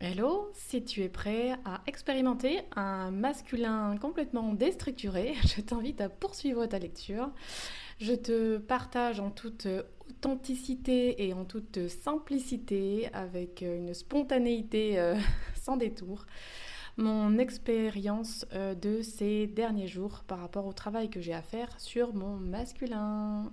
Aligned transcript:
Hello, 0.00 0.50
si 0.54 0.84
tu 0.84 1.02
es 1.02 1.08
prêt 1.08 1.52
à 1.64 1.80
expérimenter 1.86 2.60
un 2.74 3.10
masculin 3.10 3.96
complètement 3.96 4.52
déstructuré, 4.52 5.34
je 5.56 5.60
t'invite 5.60 6.00
à 6.00 6.08
poursuivre 6.08 6.66
ta 6.66 6.78
lecture. 6.78 7.30
Je 8.00 8.12
te 8.12 8.58
partage 8.58 9.20
en 9.20 9.30
toute 9.30 9.68
authenticité 10.08 11.26
et 11.26 11.32
en 11.32 11.44
toute 11.44 11.88
simplicité, 11.88 13.08
avec 13.12 13.62
une 13.62 13.94
spontanéité 13.94 14.98
euh, 14.98 15.16
sans 15.54 15.76
détour, 15.76 16.26
mon 16.96 17.38
expérience 17.38 18.46
euh, 18.52 18.74
de 18.74 19.00
ces 19.00 19.46
derniers 19.46 19.88
jours 19.88 20.24
par 20.26 20.40
rapport 20.40 20.66
au 20.66 20.72
travail 20.72 21.08
que 21.08 21.20
j'ai 21.20 21.34
à 21.34 21.42
faire 21.42 21.80
sur 21.80 22.14
mon 22.14 22.36
masculin. 22.36 23.52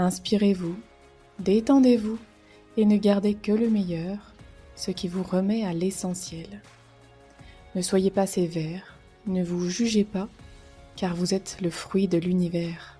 Inspirez-vous, 0.00 0.78
détendez-vous 1.40 2.20
et 2.76 2.84
ne 2.84 2.96
gardez 2.96 3.34
que 3.34 3.50
le 3.50 3.68
meilleur, 3.68 4.32
ce 4.76 4.92
qui 4.92 5.08
vous 5.08 5.24
remet 5.24 5.64
à 5.64 5.72
l'essentiel. 5.72 6.62
Ne 7.74 7.82
soyez 7.82 8.12
pas 8.12 8.28
sévère, 8.28 8.96
ne 9.26 9.42
vous 9.42 9.68
jugez 9.68 10.04
pas, 10.04 10.28
car 10.94 11.16
vous 11.16 11.34
êtes 11.34 11.58
le 11.60 11.70
fruit 11.70 12.06
de 12.06 12.16
l'univers. 12.16 12.96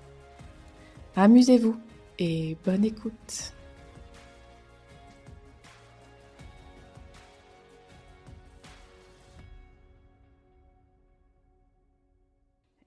Amusez-vous 1.14 1.76
et 2.18 2.56
bonne 2.64 2.84
écoute. 2.84 3.52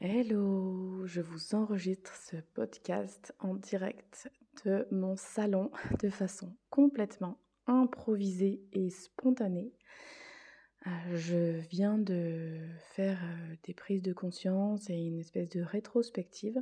Hello, 0.02 0.81
je 1.06 1.22
vous 1.22 1.56
enregistre 1.56 2.16
ce 2.16 2.38
podcast 2.54 3.34
en 3.40 3.56
direct 3.56 4.30
de 4.66 4.88
mon 4.92 5.16
salon 5.16 5.72
de 6.02 6.10
façon 6.10 6.56
complètement 6.70 7.38
improvisée 7.68 8.62
et 8.74 8.90
spontanée. 8.90 9.72
Euh, 10.88 10.90
je 11.16 11.60
viens 11.70 11.98
de 11.98 12.58
faire 12.94 13.20
euh, 13.24 13.56
des 13.64 13.74
prises 13.74 14.02
de 14.02 14.14
conscience 14.14 14.90
et 14.90 14.96
une 14.96 15.20
espèce 15.20 15.50
de 15.50 15.62
rétrospective 15.62 16.62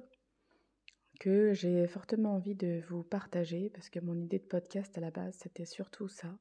que 1.19 1.53
j'ai 1.53 1.87
fortement 1.87 2.35
envie 2.35 2.55
de 2.55 2.81
vous 2.89 3.03
partager 3.03 3.69
parce 3.69 3.89
que 3.89 3.99
mon 3.99 4.15
idée 4.15 4.39
de 4.39 4.43
podcast 4.43 4.97
à 4.97 5.01
la 5.01 5.11
base 5.11 5.35
c'était 5.37 5.65
surtout 5.65 6.07
ça, 6.07 6.37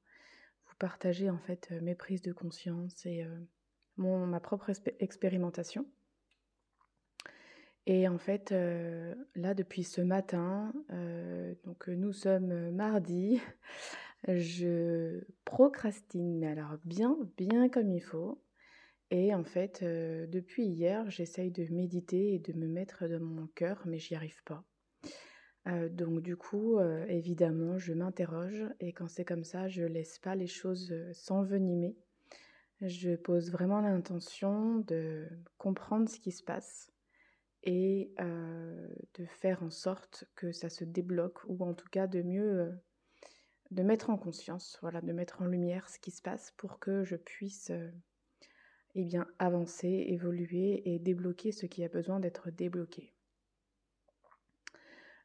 vous 0.67 0.75
partager 0.79 1.31
en 1.31 1.39
fait 1.39 1.71
mes 1.83 1.95
prises 1.95 2.23
de 2.23 2.33
conscience 2.33 3.07
et 3.07 3.25
euh, 3.25 3.39
mon, 3.97 4.27
ma 4.27 4.41
propre 4.41 4.71
expérimentation. 5.01 5.87
Et 7.91 8.07
en 8.07 8.19
fait, 8.19 8.53
euh, 8.53 9.15
là, 9.35 9.55
depuis 9.55 9.83
ce 9.83 10.03
matin, 10.03 10.75
euh, 10.93 11.55
donc 11.65 11.89
nous 11.89 12.13
sommes 12.13 12.71
mardi, 12.71 13.41
je 14.29 15.25
procrastine, 15.47 16.39
mais 16.39 16.49
alors 16.49 16.77
bien, 16.85 17.17
bien 17.39 17.71
comme 17.71 17.91
il 17.91 18.03
faut. 18.03 18.43
Et 19.11 19.35
en 19.35 19.43
fait, 19.43 19.81
euh, 19.83 20.27
depuis 20.27 20.67
hier, 20.67 21.09
j'essaye 21.09 21.51
de 21.51 21.67
méditer 21.73 22.35
et 22.35 22.39
de 22.39 22.53
me 22.53 22.69
mettre 22.69 23.09
dans 23.09 23.25
mon 23.25 23.47
cœur, 23.47 23.83
mais 23.87 23.99
j'y 23.99 24.15
arrive 24.15 24.43
pas. 24.45 24.63
donc 25.91 26.21
du 26.21 26.37
coup, 26.37 26.79
évidemment, 27.09 27.79
je 27.79 27.95
m'interroge 27.95 28.67
et 28.81 28.93
quand 28.93 29.09
c'est 29.09 29.25
comme 29.25 29.45
ça, 29.45 29.69
je 29.69 29.83
laisse 29.83 30.19
pas 30.19 30.35
les 30.35 30.47
choses 30.47 30.95
s'envenimer. 31.15 31.97
Je 32.83 33.17
pose 33.17 33.51
vraiment 33.51 33.81
l'intention 33.81 34.81
de 34.81 35.27
comprendre 35.57 36.09
ce 36.11 36.21
qui 36.21 36.33
se 36.33 36.43
passe 36.43 36.93
et 37.65 38.13
de 38.19 39.25
faire 39.27 39.63
en 39.63 39.71
sorte 39.71 40.25
que 40.35 40.53
ça 40.53 40.69
se 40.69 40.85
débloque 40.85 41.41
ou 41.47 41.65
en 41.65 41.75
tout 41.75 41.89
cas 41.91 42.07
de 42.07 42.23
mieux 42.23 42.73
de 43.71 43.83
mettre 43.83 44.09
en 44.09 44.17
conscience, 44.17 44.79
voilà, 44.81 45.03
de 45.03 45.13
mettre 45.13 45.43
en 45.43 45.47
lumière 45.47 45.91
ce 45.91 45.99
qui 45.99 46.11
se 46.11 46.23
passe 46.23 46.53
pour 46.57 46.79
que 46.79 47.05
je 47.05 47.17
puisse 47.17 47.71
eh 48.95 49.05
bien 49.05 49.27
avancer, 49.39 49.89
évoluer 50.09 50.83
et 50.93 50.99
débloquer 50.99 51.53
ce 51.53 51.67
qui 51.67 51.85
a 51.85 51.89
besoin 51.89 52.19
d'être 52.19 52.51
débloqué. 52.51 53.13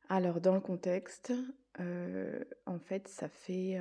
Alors 0.10 0.42
dans 0.42 0.54
le 0.54 0.60
contexte, 0.60 1.32
en 1.80 2.80
fait, 2.80 3.08
ça 3.08 3.30
fait 3.30 3.80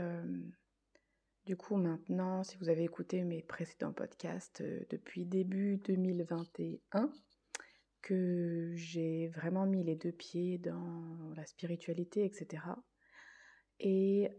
du 1.45 1.57
coup 1.57 1.77
maintenant, 1.77 2.45
si 2.45 2.57
vous 2.59 2.69
avez 2.69 2.85
écouté 2.85 3.25
mes 3.25 3.43
précédents 3.43 3.93
podcasts 3.93 4.63
depuis 4.91 5.25
début 5.25 5.79
2021, 5.79 7.11
que 8.03 8.73
j'ai 8.75 9.29
vraiment 9.29 9.67
mis 9.67 9.85
les 9.85 9.97
deux 9.97 10.13
pieds 10.13 10.59
dans 10.59 11.33
la 11.37 11.47
spiritualité, 11.47 12.25
etc. 12.25 12.65
Et 13.81 14.31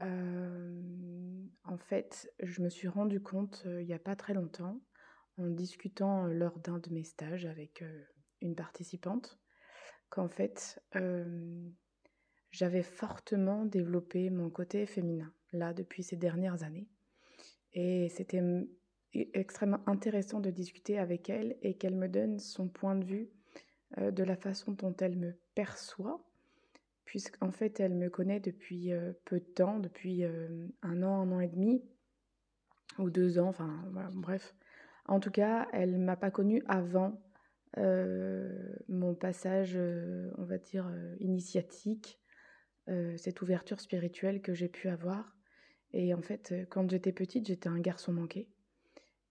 en 1.64 1.78
fait, 1.78 2.32
je 2.40 2.62
me 2.62 2.70
suis 2.70 2.88
rendu 2.88 3.22
compte 3.22 3.64
il 3.66 3.86
n'y 3.86 3.94
a 3.94 4.00
pas 4.00 4.16
très 4.16 4.34
longtemps, 4.34 4.82
en 5.38 5.48
discutant 5.48 6.28
lors 6.28 6.60
d'un 6.60 6.78
de 6.78 6.90
mes 6.92 7.04
stages 7.04 7.46
avec 7.46 7.84
une 8.42 8.56
participante, 8.56 9.40
qu'en 10.10 10.30
fait, 10.30 10.82
j'avais 12.52 12.84
fortement 12.84 13.66
développé 13.66 14.30
mon 14.30 14.50
côté 14.50 14.86
féminin, 14.86 15.34
là, 15.52 15.74
depuis 15.74 16.04
ces 16.04 16.18
dernières 16.18 16.64
années. 16.64 16.88
Et 17.74 18.10
c'était 18.10 18.44
extrêmement 19.14 19.82
intéressant 19.88 20.40
de 20.40 20.52
discuter 20.52 21.00
avec 21.00 21.30
elle 21.30 21.58
et 21.62 21.78
qu'elle 21.78 21.96
me 21.96 22.08
donne 22.08 22.40
son 22.40 22.68
point 22.70 22.96
de 22.96 23.06
vue 23.06 23.30
euh, 24.00 24.12
de 24.12 24.24
la 24.24 24.36
façon 24.36 24.72
dont 24.72 24.96
elle 25.00 25.18
me 25.18 25.34
perçoit, 25.56 26.24
puisqu'en 27.06 27.52
fait 27.52 27.80
elle 27.80 27.94
me 27.94 28.10
connaît 28.10 28.40
depuis 28.40 28.92
euh, 28.92 29.14
peu 29.26 29.40
de 29.40 29.46
temps, 29.46 29.80
depuis 29.80 30.24
euh, 30.24 30.68
un 30.82 31.04
an, 31.04 31.22
un 31.22 31.32
an 31.32 31.40
et 31.40 31.48
demi, 31.48 31.84
ou 32.98 33.10
deux 33.10 33.40
ans, 33.40 33.48
enfin 33.48 33.84
bref. 34.14 34.56
En 35.06 35.20
tout 35.20 35.32
cas, 35.32 35.68
elle 35.74 35.98
m'a 35.98 36.16
pas 36.16 36.32
connue 36.32 36.64
avant 36.68 37.20
mon 37.76 39.16
passage, 39.16 39.76
on 40.38 40.44
va 40.44 40.60
dire, 40.60 40.90
initiatique, 41.20 42.22
cette 43.18 43.42
ouverture 43.42 43.82
spirituelle 43.82 44.44
que 44.44 44.54
j'ai 44.54 44.70
pu 44.70 44.90
avoir. 44.90 45.36
Et 45.92 46.14
en 46.14 46.22
fait, 46.22 46.54
quand 46.70 46.88
j'étais 46.90 47.12
petite, 47.12 47.48
j'étais 47.48 47.68
un 47.68 47.80
garçon 47.80 48.14
manqué. 48.14 48.48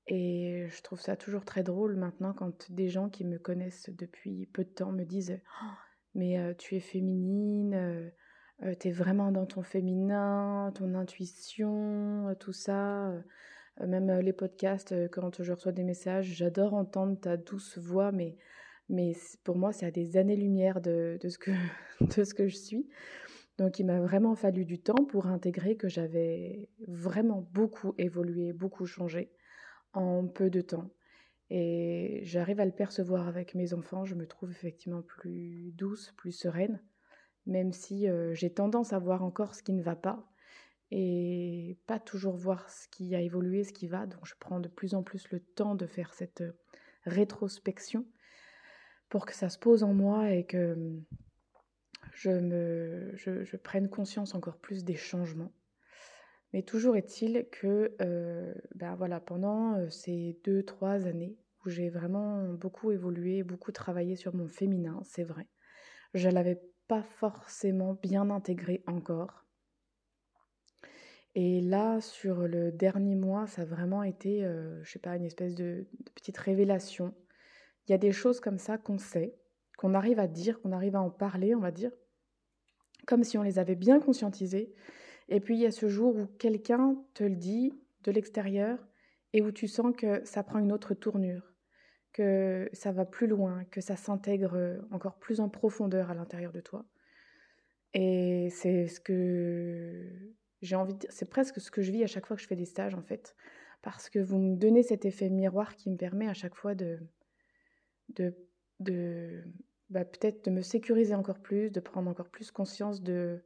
Et 0.08 0.66
je 0.68 0.82
trouve 0.82 1.00
ça 1.00 1.16
toujours 1.16 1.44
très 1.44 1.62
drôle 1.62 1.96
maintenant 1.96 2.32
quand 2.32 2.70
des 2.72 2.88
gens 2.88 3.08
qui 3.08 3.24
me 3.24 3.38
connaissent 3.38 3.88
depuis 3.90 4.46
peu 4.46 4.64
de 4.64 4.70
temps 4.70 4.92
me 4.92 5.04
disent 5.04 5.40
«Oh, 5.62 5.66
Mais 6.14 6.54
tu 6.58 6.74
es 6.74 6.80
féminine, 6.80 8.10
tu 8.80 8.88
es 8.88 8.90
vraiment 8.90 9.30
dans 9.30 9.46
ton 9.46 9.62
féminin, 9.62 10.72
ton 10.74 10.94
intuition, 10.94 12.34
tout 12.40 12.52
ça. 12.52 13.12
Même 13.80 14.10
les 14.20 14.32
podcasts, 14.32 15.08
quand 15.10 15.42
je 15.42 15.52
reçois 15.52 15.72
des 15.72 15.84
messages, 15.84 16.26
j'adore 16.26 16.74
entendre 16.74 17.18
ta 17.18 17.36
douce 17.36 17.78
voix, 17.78 18.10
mais, 18.10 18.36
mais 18.88 19.12
pour 19.44 19.56
moi, 19.56 19.72
c'est 19.72 19.86
à 19.86 19.90
des 19.92 20.16
années-lumière 20.16 20.80
de, 20.80 21.18
de, 21.20 21.28
de 22.16 22.24
ce 22.24 22.34
que 22.34 22.48
je 22.48 22.56
suis. 22.56 22.88
Donc 23.58 23.78
il 23.78 23.86
m'a 23.86 24.00
vraiment 24.00 24.34
fallu 24.34 24.64
du 24.64 24.80
temps 24.80 25.04
pour 25.08 25.26
intégrer 25.26 25.76
que 25.76 25.88
j'avais 25.88 26.70
vraiment 26.88 27.46
beaucoup 27.52 27.94
évolué, 27.98 28.52
beaucoup 28.52 28.86
changé 28.86 29.30
en 29.92 30.26
peu 30.26 30.50
de 30.50 30.60
temps. 30.60 30.90
Et 31.50 32.20
j'arrive 32.24 32.60
à 32.60 32.64
le 32.64 32.72
percevoir 32.72 33.28
avec 33.28 33.54
mes 33.54 33.74
enfants, 33.74 34.04
je 34.04 34.14
me 34.14 34.26
trouve 34.26 34.50
effectivement 34.50 35.02
plus 35.02 35.72
douce, 35.72 36.12
plus 36.16 36.32
sereine, 36.32 36.82
même 37.46 37.72
si 37.72 38.06
j'ai 38.32 38.52
tendance 38.52 38.92
à 38.92 38.98
voir 38.98 39.22
encore 39.22 39.54
ce 39.54 39.62
qui 39.62 39.74
ne 39.74 39.82
va 39.82 39.96
pas 39.96 40.32
et 40.94 41.78
pas 41.86 41.98
toujours 41.98 42.36
voir 42.36 42.68
ce 42.68 42.86
qui 42.88 43.14
a 43.14 43.20
évolué, 43.20 43.64
ce 43.64 43.72
qui 43.72 43.86
va. 43.86 44.06
Donc 44.06 44.26
je 44.26 44.34
prends 44.38 44.60
de 44.60 44.68
plus 44.68 44.94
en 44.94 45.02
plus 45.02 45.30
le 45.30 45.40
temps 45.40 45.74
de 45.74 45.86
faire 45.86 46.12
cette 46.12 46.44
rétrospection 47.04 48.06
pour 49.08 49.26
que 49.26 49.34
ça 49.34 49.48
se 49.48 49.58
pose 49.58 49.82
en 49.82 49.94
moi 49.94 50.30
et 50.32 50.44
que 50.44 50.74
mmh, 50.74 51.04
je, 52.12 52.30
me, 52.30 53.12
je 53.16 53.56
prenne 53.56 53.88
conscience 53.88 54.34
encore 54.34 54.58
plus 54.58 54.84
des 54.84 54.96
changements. 54.96 55.52
Mais 56.52 56.62
toujours 56.62 56.96
est-il 56.96 57.46
que 57.50 57.96
ben 58.74 58.94
voilà, 58.96 59.20
pendant 59.20 59.88
ces 59.90 60.38
deux, 60.44 60.62
trois 60.62 61.06
années 61.06 61.36
où 61.64 61.70
j'ai 61.70 61.88
vraiment 61.88 62.52
beaucoup 62.54 62.90
évolué, 62.90 63.42
beaucoup 63.42 63.72
travaillé 63.72 64.16
sur 64.16 64.34
mon 64.34 64.48
féminin, 64.48 65.00
c'est 65.04 65.22
vrai, 65.22 65.46
je 66.14 66.28
ne 66.28 66.34
l'avais 66.34 66.60
pas 66.88 67.02
forcément 67.02 67.94
bien 67.94 68.28
intégré 68.30 68.82
encore. 68.86 69.46
Et 71.34 71.62
là, 71.62 72.00
sur 72.02 72.46
le 72.46 72.70
dernier 72.70 73.14
mois, 73.14 73.46
ça 73.46 73.62
a 73.62 73.64
vraiment 73.64 74.02
été, 74.02 74.46
je 74.82 74.90
sais 74.90 74.98
pas, 74.98 75.16
une 75.16 75.24
espèce 75.24 75.54
de, 75.54 75.86
de 76.00 76.10
petite 76.14 76.36
révélation. 76.36 77.14
Il 77.86 77.92
y 77.92 77.94
a 77.94 77.98
des 77.98 78.12
choses 78.12 78.40
comme 78.40 78.58
ça 78.58 78.76
qu'on 78.76 78.98
sait, 78.98 79.34
qu'on 79.78 79.94
arrive 79.94 80.18
à 80.18 80.26
dire, 80.26 80.60
qu'on 80.60 80.72
arrive 80.72 80.96
à 80.96 81.00
en 81.00 81.10
parler, 81.10 81.54
on 81.54 81.60
va 81.60 81.70
dire, 81.70 81.92
comme 83.06 83.24
si 83.24 83.38
on 83.38 83.42
les 83.42 83.58
avait 83.58 83.74
bien 83.74 83.98
conscientisées. 83.98 84.74
Et 85.32 85.40
puis 85.40 85.54
il 85.54 85.60
y 85.60 85.66
a 85.66 85.70
ce 85.70 85.88
jour 85.88 86.14
où 86.14 86.26
quelqu'un 86.38 86.94
te 87.14 87.24
le 87.24 87.36
dit 87.36 87.72
de 88.04 88.12
l'extérieur 88.12 88.78
et 89.32 89.40
où 89.40 89.50
tu 89.50 89.66
sens 89.66 89.94
que 89.96 90.22
ça 90.26 90.42
prend 90.42 90.58
une 90.58 90.72
autre 90.72 90.92
tournure, 90.92 91.54
que 92.12 92.68
ça 92.74 92.92
va 92.92 93.06
plus 93.06 93.26
loin, 93.26 93.64
que 93.70 93.80
ça 93.80 93.96
s'intègre 93.96 94.78
encore 94.90 95.18
plus 95.18 95.40
en 95.40 95.48
profondeur 95.48 96.10
à 96.10 96.14
l'intérieur 96.14 96.52
de 96.52 96.60
toi. 96.60 96.84
Et 97.94 98.50
c'est 98.50 98.88
ce 98.88 99.00
que 99.00 100.06
j'ai 100.60 100.76
envie 100.76 100.92
de 100.92 101.06
c'est 101.08 101.30
presque 101.30 101.62
ce 101.62 101.70
que 101.70 101.80
je 101.80 101.92
vis 101.92 102.04
à 102.04 102.06
chaque 102.06 102.26
fois 102.26 102.36
que 102.36 102.42
je 102.42 102.46
fais 102.46 102.56
des 102.56 102.66
stages 102.66 102.94
en 102.94 103.02
fait, 103.02 103.34
parce 103.80 104.10
que 104.10 104.18
vous 104.18 104.36
me 104.36 104.56
donnez 104.56 104.82
cet 104.82 105.06
effet 105.06 105.30
miroir 105.30 105.76
qui 105.76 105.88
me 105.88 105.96
permet 105.96 106.28
à 106.28 106.34
chaque 106.34 106.56
fois 106.56 106.74
de, 106.74 106.98
bah, 109.88 110.04
peut-être 110.04 110.44
de 110.44 110.50
me 110.50 110.60
sécuriser 110.60 111.14
encore 111.14 111.40
plus, 111.40 111.70
de 111.70 111.80
prendre 111.80 112.10
encore 112.10 112.28
plus 112.28 112.50
conscience 112.50 113.02
de, 113.02 113.42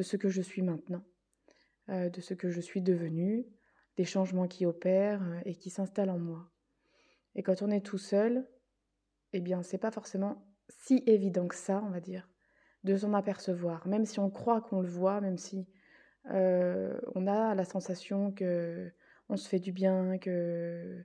ce 0.00 0.16
que 0.16 0.28
je 0.28 0.42
suis 0.42 0.62
maintenant, 0.62 1.04
de 1.88 2.20
ce 2.20 2.34
que 2.34 2.50
je 2.50 2.60
suis 2.60 2.82
devenue, 2.82 3.46
des 3.98 4.04
changements 4.04 4.46
qui 4.46 4.64
opèrent 4.64 5.22
euh, 5.22 5.40
et 5.44 5.54
qui 5.56 5.70
s'installent 5.70 6.10
en 6.10 6.18
moi. 6.18 6.50
Et 7.34 7.42
quand 7.42 7.60
on 7.62 7.70
est 7.70 7.84
tout 7.84 7.98
seul, 7.98 8.48
eh 9.32 9.40
bien, 9.40 9.62
c'est 9.62 9.78
pas 9.78 9.90
forcément 9.90 10.46
si 10.68 11.02
évident 11.06 11.48
que 11.48 11.56
ça, 11.56 11.82
on 11.84 11.90
va 11.90 12.00
dire, 12.00 12.30
de 12.84 12.96
s'en 12.96 13.12
apercevoir, 13.12 13.86
même 13.86 14.06
si 14.06 14.20
on 14.20 14.30
croit 14.30 14.60
qu'on 14.60 14.80
le 14.80 14.88
voit, 14.88 15.20
même 15.20 15.36
si 15.36 15.66
euh, 16.30 16.98
on 17.14 17.26
a 17.26 17.54
la 17.54 17.64
sensation 17.64 18.32
que 18.32 18.90
on 19.28 19.36
se 19.36 19.48
fait 19.48 19.58
du 19.58 19.72
bien, 19.72 20.18
que 20.18 21.04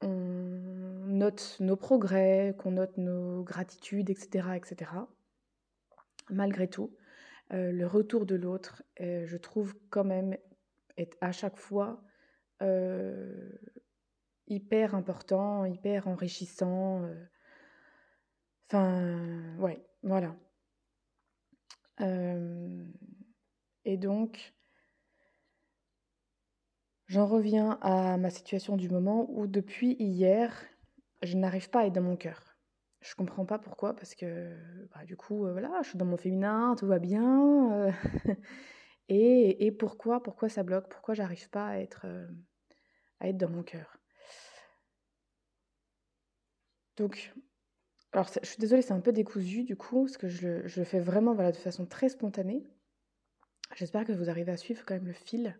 on 0.00 0.08
note 0.08 1.58
nos 1.60 1.76
progrès, 1.76 2.54
qu'on 2.58 2.72
note 2.72 2.96
nos 2.96 3.42
gratitudes, 3.42 4.08
etc., 4.08 4.48
etc. 4.56 4.90
Malgré 6.30 6.68
tout, 6.68 6.96
euh, 7.52 7.72
le 7.72 7.86
retour 7.86 8.26
de 8.26 8.36
l'autre, 8.36 8.82
euh, 9.00 9.26
je 9.26 9.36
trouve 9.36 9.74
quand 9.90 10.04
même, 10.04 10.36
est 10.96 11.16
à 11.20 11.32
chaque 11.32 11.56
fois 11.56 12.02
euh, 12.62 13.50
hyper 14.46 14.94
important, 14.94 15.64
hyper 15.64 16.06
enrichissant. 16.08 17.02
Enfin, 18.68 19.56
ouais, 19.58 19.84
voilà. 20.02 20.36
et 23.84 23.96
donc, 23.96 24.54
j'en 27.06 27.26
reviens 27.26 27.78
à 27.82 28.16
ma 28.16 28.30
situation 28.30 28.76
du 28.76 28.88
moment 28.88 29.26
où 29.30 29.46
depuis 29.46 29.96
hier, 29.98 30.64
je 31.22 31.36
n'arrive 31.36 31.68
pas 31.70 31.80
à 31.80 31.86
être 31.86 31.92
dans 31.92 32.02
mon 32.02 32.16
cœur. 32.16 32.49
Je 33.00 33.14
comprends 33.14 33.46
pas 33.46 33.58
pourquoi, 33.58 33.96
parce 33.96 34.14
que 34.14 34.54
bah, 34.94 35.04
du 35.06 35.16
coup, 35.16 35.46
euh, 35.46 35.52
voilà, 35.52 35.70
je 35.82 35.88
suis 35.88 35.98
dans 35.98 36.04
mon 36.04 36.18
féminin, 36.18 36.74
tout 36.78 36.86
va 36.86 36.98
bien. 36.98 37.72
Euh, 37.72 37.92
et, 39.08 39.66
et, 39.66 39.72
pourquoi, 39.72 40.22
pourquoi 40.22 40.48
ça 40.50 40.62
bloque? 40.62 40.88
Pourquoi 40.90 41.14
j'arrive 41.14 41.48
pas 41.48 41.66
à 41.66 41.78
être, 41.78 42.02
euh, 42.04 42.26
à 43.20 43.28
être 43.28 43.38
dans 43.38 43.48
mon 43.48 43.62
cœur? 43.62 43.98
Donc, 46.98 47.32
alors 48.12 48.28
je 48.42 48.46
suis 48.46 48.58
désolée, 48.58 48.82
c'est 48.82 48.92
un 48.92 49.00
peu 49.00 49.12
décousu 49.12 49.64
du 49.64 49.76
coup, 49.76 50.04
parce 50.04 50.18
que 50.18 50.28
je, 50.28 50.48
le 50.78 50.84
fais 50.84 51.00
vraiment 51.00 51.34
voilà, 51.34 51.52
de 51.52 51.56
façon 51.56 51.86
très 51.86 52.10
spontanée. 52.10 52.66
J'espère 53.76 54.04
que 54.04 54.12
vous 54.12 54.28
arrivez 54.28 54.52
à 54.52 54.56
suivre 54.58 54.82
quand 54.84 54.94
même 54.94 55.06
le 55.06 55.12
fil. 55.14 55.56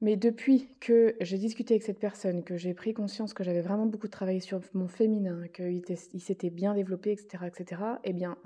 Mais 0.00 0.16
depuis 0.16 0.68
que 0.80 1.14
j'ai 1.20 1.36
discuté 1.36 1.74
avec 1.74 1.82
cette 1.82 1.98
personne, 1.98 2.42
que 2.42 2.56
j'ai 2.56 2.72
pris 2.72 2.94
conscience 2.94 3.34
que 3.34 3.44
j'avais 3.44 3.60
vraiment 3.60 3.86
beaucoup 3.86 4.08
travaillé 4.08 4.40
sur 4.40 4.60
mon 4.72 4.88
féminin, 4.88 5.46
qu'il 5.48 5.82
il 6.12 6.20
s'était 6.20 6.50
bien 6.50 6.74
développé, 6.74 7.12
etc., 7.12 7.44
etc., 7.46 7.82
eh 8.04 8.14
bien, 8.14 8.38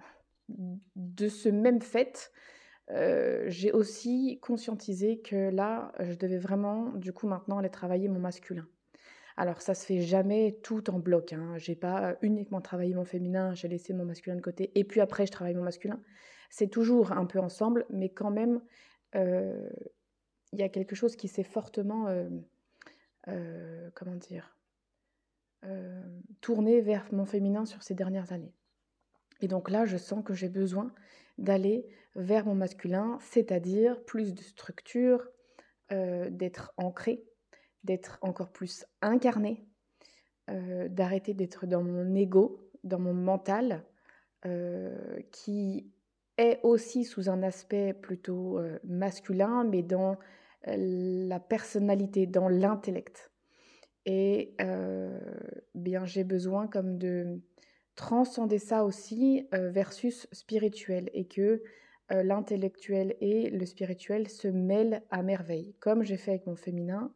de 0.96 1.28
ce 1.28 1.48
même 1.48 1.80
fait, 1.80 2.32
euh, 2.90 3.44
j'ai 3.46 3.72
aussi 3.72 4.38
conscientisé 4.42 5.20
que 5.20 5.50
là, 5.50 5.92
je 6.00 6.14
devais 6.14 6.38
vraiment, 6.38 6.90
du 6.92 7.12
coup, 7.12 7.28
maintenant 7.28 7.58
aller 7.58 7.70
travailler 7.70 8.08
mon 8.08 8.20
masculin. 8.20 8.66
Alors, 9.36 9.62
ça 9.62 9.74
se 9.74 9.84
fait 9.84 10.00
jamais 10.00 10.58
tout 10.62 10.90
en 10.90 10.98
bloc. 10.98 11.32
Hein. 11.32 11.54
J'ai 11.56 11.74
pas 11.74 12.16
uniquement 12.22 12.60
travaillé 12.60 12.94
mon 12.94 13.04
féminin, 13.04 13.54
j'ai 13.54 13.68
laissé 13.68 13.92
mon 13.92 14.04
masculin 14.04 14.36
de 14.36 14.40
côté, 14.40 14.70
et 14.74 14.84
puis 14.84 15.00
après, 15.00 15.26
je 15.26 15.32
travaille 15.32 15.54
mon 15.54 15.62
masculin. 15.62 16.00
C'est 16.50 16.68
toujours 16.68 17.12
un 17.12 17.26
peu 17.26 17.38
ensemble, 17.38 17.86
mais 17.90 18.10
quand 18.10 18.30
même, 18.30 18.60
euh, 19.16 19.68
il 20.54 20.60
y 20.60 20.62
a 20.62 20.68
quelque 20.68 20.94
chose 20.94 21.16
qui 21.16 21.26
s'est 21.26 21.42
fortement, 21.42 22.06
euh, 22.06 22.28
euh, 23.26 23.90
comment 23.94 24.14
dire, 24.14 24.56
euh, 25.64 26.02
tourné 26.40 26.80
vers 26.80 27.06
mon 27.12 27.24
féminin 27.24 27.66
sur 27.66 27.82
ces 27.82 27.94
dernières 27.94 28.32
années. 28.32 28.54
Et 29.40 29.48
donc 29.48 29.68
là, 29.68 29.84
je 29.84 29.96
sens 29.96 30.22
que 30.24 30.32
j'ai 30.32 30.48
besoin 30.48 30.94
d'aller 31.38 31.88
vers 32.14 32.46
mon 32.46 32.54
masculin, 32.54 33.18
c'est-à-dire 33.20 34.02
plus 34.04 34.32
de 34.32 34.40
structure, 34.40 35.28
d'être 35.90 36.72
ancré, 36.76 37.24
d'être 37.84 38.18
encore 38.22 38.50
plus 38.50 38.86
incarné, 39.02 39.66
d'arrêter 40.48 41.34
d'être 41.34 41.66
dans 41.66 41.82
mon 41.82 42.14
ego, 42.14 42.70
dans 42.84 42.98
mon 42.98 43.12
mental, 43.12 43.84
qui 45.30 45.92
est 46.38 46.60
aussi 46.62 47.04
sous 47.04 47.28
un 47.28 47.42
aspect 47.42 47.92
plutôt 47.92 48.60
masculin, 48.84 49.64
mais 49.64 49.82
dans 49.82 50.16
la 50.66 51.40
personnalité, 51.40 52.26
dans 52.26 52.48
l'intellect. 52.48 53.30
Et 54.06 54.54
euh, 54.60 55.18
bien, 55.74 56.04
j'ai 56.04 56.24
besoin 56.24 56.66
comme 56.66 56.98
de 56.98 57.40
transcender 57.96 58.58
ça 58.58 58.84
aussi 58.84 59.48
euh, 59.54 59.70
versus 59.70 60.26
spirituel 60.32 61.10
et 61.14 61.26
que 61.26 61.62
euh, 62.12 62.22
l'intellectuel 62.22 63.16
et 63.20 63.48
le 63.50 63.64
spirituel 63.64 64.28
se 64.28 64.48
mêlent 64.48 65.02
à 65.10 65.22
merveille, 65.22 65.74
comme 65.80 66.02
j'ai 66.02 66.16
fait 66.16 66.32
avec 66.32 66.46
mon 66.46 66.56
féminin, 66.56 67.12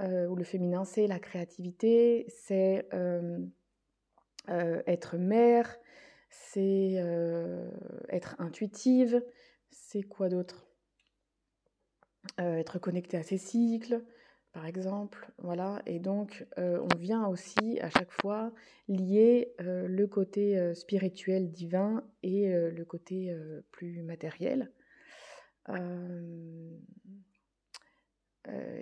où 0.00 0.34
le 0.34 0.42
féminin 0.42 0.84
c'est 0.84 1.06
la 1.06 1.20
créativité, 1.20 2.26
c'est 2.28 2.88
être 4.48 5.16
mère, 5.16 5.76
c'est 6.28 6.94
être 8.08 8.34
intuitive, 8.40 9.22
c'est 9.70 10.02
quoi 10.02 10.28
d'autre? 10.28 10.71
Euh, 12.40 12.56
être 12.56 12.78
connecté 12.78 13.16
à 13.16 13.22
ses 13.22 13.36
cycles, 13.36 14.02
par 14.52 14.66
exemple. 14.66 15.30
Voilà. 15.38 15.82
Et 15.86 15.98
donc, 15.98 16.46
euh, 16.58 16.80
on 16.80 16.96
vient 16.96 17.26
aussi 17.26 17.80
à 17.80 17.90
chaque 17.90 18.12
fois 18.12 18.52
lier 18.88 19.52
euh, 19.60 19.88
le 19.88 20.06
côté 20.06 20.74
spirituel 20.74 21.50
divin 21.50 22.04
et 22.22 22.48
le 22.48 22.84
côté 22.84 23.36
plus 23.70 24.02
matériel. 24.02 24.70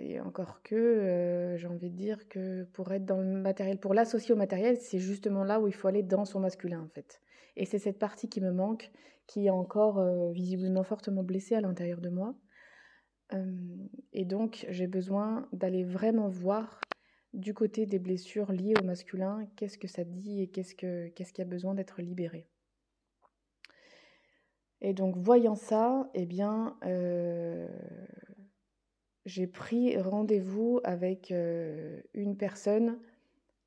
et 0.03 0.19
encore 0.19 0.61
que, 0.63 1.55
j'ai 1.57 1.67
envie 1.67 1.89
de 1.89 1.95
dire 1.95 2.27
que 2.27 2.63
pour 2.73 2.91
être 2.91 3.05
dans 3.05 3.21
le 3.21 3.41
matériel, 3.41 3.79
pour 3.79 3.93
l'associer 3.93 4.33
au 4.33 4.37
matériel, 4.37 4.77
c'est 4.77 4.99
justement 4.99 5.43
là 5.43 5.59
où 5.59 5.67
il 5.67 5.73
faut 5.73 5.87
aller 5.87 6.03
dans 6.03 6.25
son 6.25 6.39
masculin 6.39 6.81
en 6.81 6.89
fait. 6.89 7.21
Et 7.57 7.65
c'est 7.65 7.79
cette 7.79 7.99
partie 7.99 8.29
qui 8.29 8.41
me 8.41 8.51
manque, 8.51 8.91
qui 9.27 9.47
est 9.47 9.51
encore 9.51 10.03
visiblement 10.31 10.83
fortement 10.83 11.23
blessée 11.23 11.55
à 11.55 11.61
l'intérieur 11.61 12.01
de 12.01 12.09
moi 12.09 12.35
et 14.13 14.25
donc, 14.25 14.65
j'ai 14.69 14.87
besoin 14.87 15.47
d'aller 15.53 15.83
vraiment 15.83 16.27
voir 16.27 16.81
du 17.33 17.53
côté 17.53 17.85
des 17.85 17.99
blessures 17.99 18.51
liées 18.51 18.73
au 18.81 18.83
masculin, 18.83 19.47
qu'est-ce 19.55 19.77
que 19.77 19.87
ça 19.87 20.03
dit 20.03 20.41
et 20.41 20.47
qu'est-ce, 20.47 20.75
que, 20.75 21.07
qui 21.07 21.41
a 21.41 21.45
besoin 21.45 21.73
d'être 21.73 22.01
libéré. 22.01 22.47
Et 24.81 24.93
donc, 24.93 25.15
voyant 25.15 25.55
ça, 25.55 26.09
eh 26.13 26.25
bien, 26.25 26.77
j'ai 29.25 29.47
pris 29.47 29.97
rendez-vous 29.97 30.81
avec 30.83 31.31
une 31.31 32.35
personne 32.37 32.99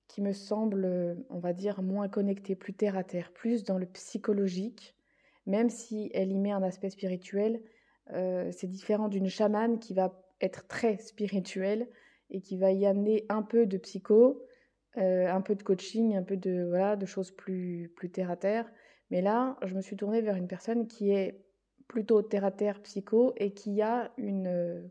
qui 0.09 0.21
me 0.21 0.33
semble, 0.33 1.25
on 1.31 1.39
va 1.39 1.53
dire, 1.53 1.83
moins 1.83 2.09
connectée, 2.09 2.55
plus 2.55 2.75
terre 2.75 2.97
à 2.97 3.05
terre, 3.05 3.33
plus 3.33 3.65
dans 3.65 3.79
le 3.79 3.87
psychologique, 3.87 4.95
même 5.47 5.71
si 5.71 6.11
elle 6.15 6.33
y 6.33 6.39
met 6.39 6.53
un 6.53 6.63
aspect 6.63 6.91
spirituel, 6.91 7.63
euh, 8.13 8.51
c'est 8.53 8.67
différent 8.67 9.09
d'une 9.09 9.29
chamane 9.29 9.79
qui 9.79 9.95
va 9.95 10.21
être 10.41 10.67
très 10.67 10.99
spirituelle 10.99 11.89
et 12.31 12.41
qui 12.41 12.57
va 12.57 12.73
y 12.73 12.87
amener 12.87 13.25
un 13.29 13.43
peu 13.43 13.67
de 13.67 13.79
psycho, 13.79 14.43
euh, 14.99 15.29
un 15.29 15.41
peu 15.41 15.55
de 15.55 15.63
coaching, 15.63 16.17
un 16.17 16.23
peu 16.23 16.37
de, 16.37 16.67
voilà, 16.69 16.97
de 16.97 17.07
choses 17.07 17.31
plus, 17.31 17.93
terre 18.13 18.31
à 18.31 18.37
terre. 18.37 18.71
Mais 19.11 19.23
là, 19.23 19.57
je 19.65 19.75
me 19.75 19.81
suis 19.81 19.97
tournée 19.97 20.21
vers 20.21 20.37
une 20.37 20.49
personne 20.49 20.87
qui 20.87 21.11
est 21.11 21.45
plutôt 21.89 22.23
terre-à-terre 22.23 22.81
psycho 22.83 23.35
et 23.37 23.53
qui 23.53 23.83
a 23.83 24.11
une, 24.17 24.91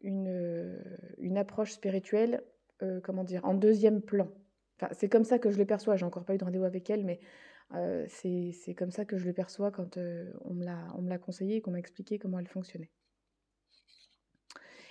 une, 0.00 0.80
une 1.18 1.36
approche 1.36 1.72
spirituelle, 1.72 2.42
euh, 2.82 3.00
comment 3.02 3.24
dire, 3.24 3.44
en 3.44 3.54
deuxième 3.54 4.00
plan. 4.00 4.28
Enfin, 4.76 4.92
c'est 4.92 5.08
comme 5.08 5.24
ça 5.24 5.38
que 5.38 5.50
je 5.50 5.58
le 5.58 5.64
perçois. 5.64 5.96
J'ai 5.96 6.04
encore 6.04 6.24
pas 6.24 6.34
eu 6.34 6.38
de 6.38 6.44
rendez-vous 6.44 6.64
avec 6.64 6.88
elle, 6.88 7.04
mais 7.04 7.20
euh, 7.74 8.06
c'est 8.08 8.74
comme 8.74 8.90
ça 8.90 9.04
que 9.04 9.18
je 9.18 9.26
le 9.26 9.32
perçois 9.32 9.70
quand 9.70 9.96
euh, 9.96 10.30
on 10.42 10.54
me 10.54 10.64
l'a 11.08 11.18
conseillé 11.18 11.56
et 11.56 11.60
qu'on 11.60 11.72
m'a 11.72 11.78
expliqué 11.78 12.18
comment 12.18 12.38
elle 12.38 12.48
fonctionnait. 12.48 12.90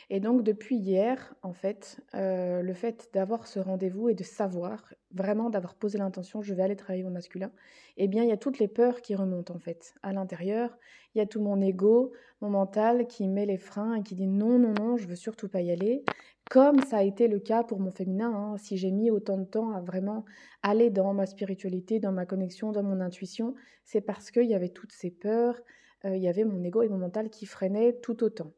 Et 0.10 0.22
donc 0.22 0.44
depuis 0.44 0.78
hier, 0.78 1.36
en 1.42 1.54
fait, 1.54 2.00
euh, 2.14 2.62
le 2.62 2.74
fait 2.74 3.10
d'avoir 3.14 3.46
ce 3.46 3.60
rendez-vous 3.60 4.08
et 4.08 4.14
de 4.14 4.24
savoir, 4.24 4.94
vraiment 5.12 5.50
d'avoir 5.50 5.76
posé 5.76 5.98
l'intention, 5.98 6.42
je 6.42 6.54
vais 6.54 6.64
aller 6.64 6.78
travailler 6.78 7.04
au 7.04 7.10
masculin, 7.10 7.52
eh 7.98 8.08
bien 8.08 8.24
il 8.24 8.30
y 8.30 8.32
a 8.32 8.38
toutes 8.38 8.60
les 8.60 8.70
peurs 8.70 9.02
qui 9.02 9.16
remontent 9.16 9.54
en 9.54 9.60
fait 9.60 9.96
à 10.04 10.14
l'intérieur. 10.14 10.78
Il 11.14 11.18
y 11.18 11.22
a 11.22 11.26
tout 11.26 11.42
mon 11.42 11.60
ego, 11.62 12.14
mon 12.42 12.50
mental 12.50 13.08
qui 13.08 13.28
met 13.28 13.46
les 13.46 13.58
freins 13.58 13.96
et 13.96 14.04
qui 14.04 14.16
dit 14.16 14.28
non, 14.28 14.60
non, 14.60 14.74
non, 14.74 14.98
je 14.98 15.08
veux 15.08 15.16
surtout 15.16 15.48
pas 15.48 15.62
y 15.62 15.72
aller. 15.72 16.04
Comme 16.50 16.82
ça 16.82 16.98
a 16.98 17.04
été 17.04 17.28
le 17.28 17.40
cas 17.40 17.64
pour 17.64 17.80
mon 17.80 17.92
féminin, 17.92 18.32
hein. 18.34 18.58
si 18.58 18.78
j'ai 18.78 18.92
mis 18.92 19.12
autant 19.12 19.38
de 19.38 19.44
temps 19.44 19.72
à 19.72 19.82
vraiment 19.82 20.24
aller 20.64 20.90
dans 20.90 21.14
ma 21.14 21.26
spiritualité, 21.26 22.00
dans 22.00 22.14
ma 22.14 22.26
connexion, 22.26 22.72
dans 22.72 22.84
mon 22.84 23.02
intuition, 23.02 23.54
c'est 23.84 24.02
parce 24.02 24.32
qu'il 24.32 24.46
y 24.46 24.56
avait 24.56 24.70
toutes 24.70 24.94
ces 24.94 25.12
peurs, 25.12 25.60
euh, 26.06 26.16
il 26.16 26.24
y 26.24 26.30
avait 26.30 26.46
mon 26.46 26.64
ego 26.64 26.84
et 26.84 26.90
mon 26.90 27.00
mental 27.00 27.30
qui 27.30 27.46
freinaient 27.46 27.94
tout 28.02 28.24
autant. 28.24 28.54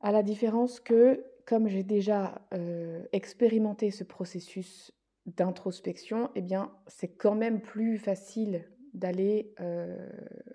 À 0.00 0.12
la 0.12 0.22
différence 0.22 0.78
que, 0.78 1.24
comme 1.46 1.66
j'ai 1.66 1.82
déjà 1.82 2.40
euh, 2.54 3.02
expérimenté 3.12 3.90
ce 3.90 4.04
processus 4.04 4.92
d'introspection, 5.26 6.30
eh 6.36 6.42
bien, 6.42 6.72
c'est 6.86 7.08
quand 7.08 7.34
même 7.34 7.60
plus 7.60 7.98
facile 7.98 8.64
d'aller 8.94 9.52
euh, 9.60 10.08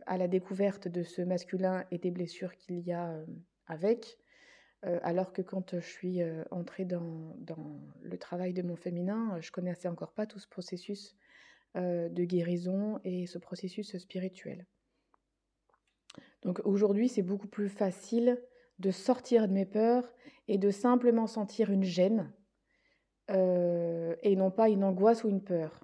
à 0.05 0.17
la 0.17 0.27
découverte 0.27 0.87
de 0.87 1.03
ce 1.03 1.21
masculin 1.21 1.85
et 1.91 1.97
des 1.97 2.11
blessures 2.11 2.55
qu'il 2.55 2.79
y 2.79 2.91
a 2.91 3.11
euh, 3.11 3.25
avec, 3.67 4.17
alors 5.01 5.33
que 5.33 5.41
quand 5.41 5.79
je 5.79 5.87
suis 5.87 6.21
entrée 6.51 6.85
dans, 6.85 7.35
dans, 7.39 7.81
le 8.03 8.19
travail 8.19 8.53
de 8.53 8.61
mon 8.61 8.75
féminin, 8.75 9.35
je 9.41 9.49
connaissais 9.49 9.87
encore 9.87 10.13
pas 10.13 10.27
tout 10.27 10.37
ce 10.37 10.47
processus 10.47 11.15
de 11.73 12.23
guérison 12.23 12.99
et 13.03 13.25
ce 13.25 13.39
processus 13.39 13.97
spirituel. 13.97 14.67
Donc 16.43 16.61
aujourd'hui, 16.65 17.09
c'est 17.09 17.23
beaucoup 17.23 17.47
plus 17.47 17.67
facile 17.67 18.39
de 18.77 18.91
sortir 18.91 19.47
de 19.47 19.53
mes 19.53 19.65
peurs 19.65 20.07
et 20.47 20.57
de 20.57 20.69
simplement 20.69 21.27
sentir 21.27 21.71
une 21.71 21.83
gêne 21.83 22.31
euh, 23.31 24.15
et 24.21 24.35
non 24.35 24.51
pas 24.51 24.69
une 24.69 24.83
angoisse 24.83 25.23
ou 25.23 25.29
une 25.29 25.43
peur. 25.43 25.83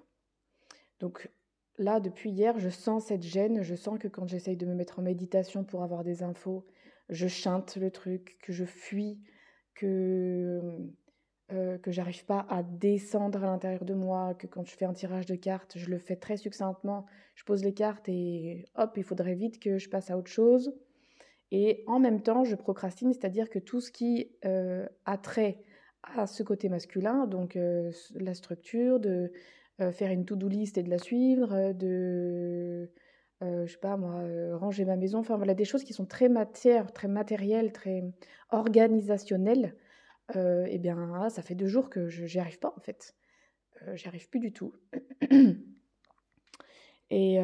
Donc 1.00 1.28
là, 1.78 2.00
depuis 2.00 2.30
hier, 2.30 2.58
je 2.58 2.68
sens 2.68 3.06
cette 3.06 3.22
gêne, 3.22 3.62
je 3.62 3.74
sens 3.74 3.98
que 3.98 4.08
quand 4.08 4.26
j'essaye 4.26 4.56
de 4.56 4.66
me 4.66 4.74
mettre 4.74 4.98
en 4.98 5.02
méditation 5.02 5.64
pour 5.64 5.82
avoir 5.82 6.04
des 6.04 6.22
infos, 6.22 6.66
je 7.08 7.28
chante 7.28 7.76
le 7.76 7.90
truc, 7.90 8.38
que 8.42 8.52
je 8.52 8.64
fuis, 8.64 9.18
que, 9.74 10.60
euh, 11.52 11.78
que 11.78 11.90
j'arrive 11.90 12.24
pas 12.24 12.46
à 12.48 12.62
descendre 12.62 13.42
à 13.42 13.46
l'intérieur 13.46 13.84
de 13.84 13.94
moi, 13.94 14.34
que 14.34 14.46
quand 14.46 14.64
je 14.64 14.76
fais 14.76 14.84
un 14.84 14.92
tirage 14.92 15.26
de 15.26 15.34
cartes, 15.34 15.76
je 15.76 15.90
le 15.90 15.98
fais 15.98 16.16
très 16.16 16.36
succinctement, 16.36 17.06
je 17.34 17.44
pose 17.44 17.64
les 17.64 17.74
cartes 17.74 18.08
et 18.08 18.64
hop, 18.76 18.92
il 18.96 19.04
faudrait 19.04 19.34
vite 19.34 19.58
que 19.58 19.78
je 19.78 19.88
passe 19.88 20.10
à 20.10 20.16
autre 20.16 20.30
chose. 20.30 20.74
Et 21.50 21.84
en 21.86 21.98
même 21.98 22.22
temps, 22.22 22.44
je 22.44 22.56
procrastine, 22.56 23.12
c'est-à-dire 23.12 23.50
que 23.50 23.58
tout 23.58 23.80
ce 23.82 23.90
qui 23.90 24.32
euh, 24.46 24.86
a 25.04 25.18
trait 25.18 25.62
à 26.02 26.26
ce 26.26 26.42
côté 26.42 26.68
masculin, 26.70 27.26
donc 27.26 27.56
euh, 27.56 27.92
la 28.14 28.34
structure, 28.34 28.98
de 28.98 29.32
faire 29.92 30.12
une 30.12 30.24
to-do 30.24 30.48
list 30.48 30.78
et 30.78 30.82
de 30.82 30.90
la 30.90 30.98
suivre, 30.98 31.72
de, 31.72 32.90
je 33.40 33.66
sais 33.66 33.78
pas 33.78 33.96
moi, 33.96 34.22
ranger 34.56 34.84
ma 34.84 34.96
maison, 34.96 35.18
enfin 35.18 35.36
voilà, 35.36 35.54
des 35.54 35.64
choses 35.64 35.82
qui 35.82 35.92
sont 35.92 36.06
très 36.06 36.28
matières, 36.28 36.92
très 36.92 37.08
matérielles, 37.08 37.72
très 37.72 38.04
organisationnelles, 38.50 39.74
eh 40.34 40.78
bien, 40.78 41.12
ah, 41.16 41.30
ça 41.30 41.42
fait 41.42 41.54
deux 41.54 41.66
jours 41.66 41.90
que 41.90 42.08
je 42.08 42.24
n'y 42.24 42.40
arrive 42.40 42.58
pas 42.58 42.72
en 42.76 42.80
fait. 42.80 43.16
j'y 43.94 44.06
arrive 44.06 44.28
plus 44.28 44.40
du 44.40 44.52
tout. 44.52 44.72
et 47.10 47.40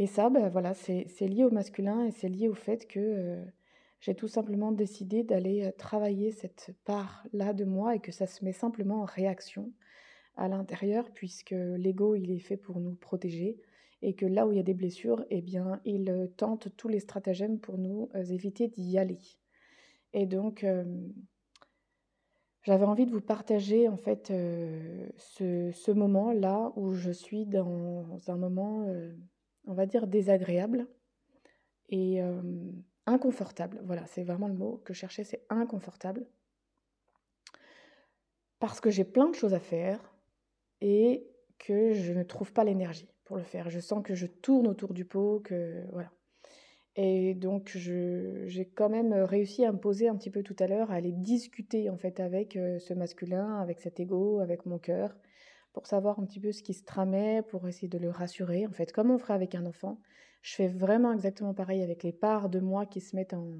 et 0.00 0.06
ça, 0.06 0.30
ben 0.30 0.48
voilà, 0.48 0.72
c'est 0.72 1.04
lié 1.20 1.44
au 1.44 1.50
masculin 1.50 2.06
et 2.06 2.10
c'est 2.10 2.30
lié 2.30 2.48
au 2.48 2.54
fait 2.54 2.86
que 2.86 2.98
euh, 2.98 3.44
j'ai 4.00 4.14
tout 4.14 4.28
simplement 4.28 4.72
décidé 4.72 5.24
d'aller 5.24 5.66
euh, 5.66 5.72
travailler 5.72 6.32
cette 6.32 6.74
part-là 6.86 7.52
de 7.52 7.66
moi 7.66 7.94
et 7.96 8.00
que 8.00 8.10
ça 8.10 8.26
se 8.26 8.42
met 8.42 8.54
simplement 8.54 9.02
en 9.02 9.04
réaction 9.04 9.70
à 10.36 10.48
l'intérieur 10.48 11.10
puisque 11.12 11.50
l'ego, 11.50 12.14
il 12.14 12.30
est 12.30 12.40
fait 12.40 12.56
pour 12.56 12.80
nous 12.80 12.94
protéger 12.94 13.60
et 14.02 14.14
que 14.14 14.26
là 14.26 14.46
où 14.46 14.52
il 14.52 14.56
y 14.56 14.60
a 14.60 14.64
des 14.64 14.74
blessures, 14.74 15.24
eh 15.30 15.42
bien, 15.42 15.80
il 15.84 16.08
euh, 16.08 16.26
tente 16.26 16.74
tous 16.76 16.88
les 16.88 17.00
stratagèmes 17.00 17.58
pour 17.58 17.76
nous 17.76 18.08
éviter 18.14 18.68
d'y 18.68 18.98
aller. 18.98 19.20
Et 20.12 20.26
donc, 20.26 20.66
j'avais 22.62 22.84
envie 22.84 23.06
de 23.06 23.12
vous 23.12 23.20
partager 23.20 23.88
en 23.88 23.96
fait 23.96 24.26
ce, 24.26 25.70
ce 25.72 25.90
moment-là 25.92 26.72
où 26.74 26.94
je 26.94 27.12
suis 27.12 27.46
dans 27.46 28.18
un 28.26 28.36
moment 28.36 28.88
on 29.66 29.74
va 29.74 29.86
dire, 29.86 30.06
désagréable 30.06 30.86
et 31.88 32.22
euh, 32.22 32.42
inconfortable. 33.06 33.80
Voilà, 33.84 34.06
c'est 34.06 34.22
vraiment 34.22 34.48
le 34.48 34.54
mot 34.54 34.82
que 34.84 34.94
je 34.94 34.98
cherchais, 34.98 35.24
c'est 35.24 35.44
inconfortable. 35.48 36.26
Parce 38.58 38.80
que 38.80 38.90
j'ai 38.90 39.04
plein 39.04 39.28
de 39.28 39.34
choses 39.34 39.54
à 39.54 39.60
faire 39.60 40.09
et 40.80 41.26
que 41.58 41.92
je 41.92 42.12
ne 42.12 42.22
trouve 42.22 42.52
pas 42.52 42.64
l'énergie 42.64 43.08
pour 43.24 43.36
le 43.36 43.42
faire. 43.42 43.70
Je 43.70 43.80
sens 43.80 44.02
que 44.02 44.14
je 44.14 44.26
tourne 44.26 44.66
autour 44.66 44.92
du 44.92 45.04
pot, 45.04 45.40
que 45.40 45.84
voilà. 45.92 46.10
Et 46.96 47.34
donc 47.34 47.70
j'ai 47.76 48.70
quand 48.74 48.88
même 48.88 49.12
réussi 49.12 49.64
à 49.64 49.72
me 49.72 49.78
poser 49.78 50.08
un 50.08 50.16
petit 50.16 50.30
peu 50.30 50.42
tout 50.42 50.56
à 50.58 50.66
l'heure, 50.66 50.90
à 50.90 50.94
aller 50.94 51.12
discuter 51.12 51.88
en 51.88 51.96
fait 51.96 52.18
avec 52.18 52.56
euh, 52.56 52.78
ce 52.78 52.94
masculin, 52.94 53.60
avec 53.60 53.80
cet 53.80 54.00
ego, 54.00 54.40
avec 54.40 54.66
mon 54.66 54.78
cœur, 54.78 55.16
pour 55.72 55.86
savoir 55.86 56.18
un 56.18 56.24
petit 56.24 56.40
peu 56.40 56.50
ce 56.50 56.62
qui 56.62 56.74
se 56.74 56.84
tramait, 56.84 57.42
pour 57.42 57.68
essayer 57.68 57.88
de 57.88 57.98
le 57.98 58.10
rassurer. 58.10 58.66
En 58.66 58.72
fait, 58.72 58.92
comme 58.92 59.10
on 59.10 59.18
ferait 59.18 59.34
avec 59.34 59.54
un 59.54 59.66
enfant, 59.66 60.00
je 60.42 60.54
fais 60.54 60.66
vraiment 60.66 61.12
exactement 61.12 61.54
pareil 61.54 61.82
avec 61.82 62.02
les 62.02 62.12
parts 62.12 62.48
de 62.48 62.58
moi 62.58 62.86
qui 62.86 63.00
se 63.00 63.14
mettent 63.14 63.34
en, 63.34 63.52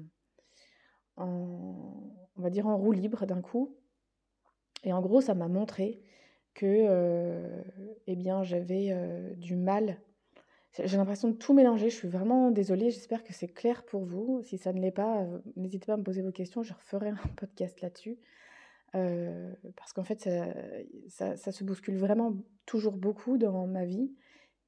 on 1.17 2.41
va 2.41 2.49
dire 2.49 2.67
en 2.67 2.77
roue 2.77 2.91
libre 2.91 3.25
d'un 3.25 3.41
coup. 3.41 3.77
Et 4.83 4.91
en 4.91 5.01
gros, 5.01 5.21
ça 5.21 5.35
m'a 5.35 5.47
montré 5.47 6.01
que, 6.53 6.65
euh, 6.65 7.63
eh 8.07 8.15
bien, 8.15 8.43
j'avais 8.43 8.89
euh, 8.91 9.33
du 9.35 9.55
mal. 9.55 9.97
J'ai 10.73 10.97
l'impression 10.97 11.29
de 11.29 11.35
tout 11.35 11.53
mélanger. 11.53 11.89
Je 11.89 11.95
suis 11.95 12.07
vraiment 12.07 12.51
désolée. 12.51 12.91
J'espère 12.91 13.23
que 13.23 13.33
c'est 13.33 13.47
clair 13.47 13.83
pour 13.83 14.05
vous. 14.05 14.41
Si 14.43 14.57
ça 14.57 14.71
ne 14.71 14.79
l'est 14.79 14.91
pas, 14.91 15.21
euh, 15.23 15.39
n'hésitez 15.55 15.85
pas 15.85 15.93
à 15.93 15.97
me 15.97 16.03
poser 16.03 16.21
vos 16.21 16.31
questions. 16.31 16.63
Je 16.63 16.73
referai 16.73 17.09
un 17.09 17.15
podcast 17.37 17.81
là-dessus. 17.81 18.17
Parce 18.93 19.93
qu'en 19.93 20.03
fait, 20.03 20.29
ça, 21.07 21.37
ça, 21.37 21.51
se 21.53 21.63
bouscule 21.63 21.97
vraiment 21.97 22.35
toujours 22.65 22.97
beaucoup 22.97 23.37
dans 23.37 23.65
ma 23.65 23.85
vie. 23.85 24.11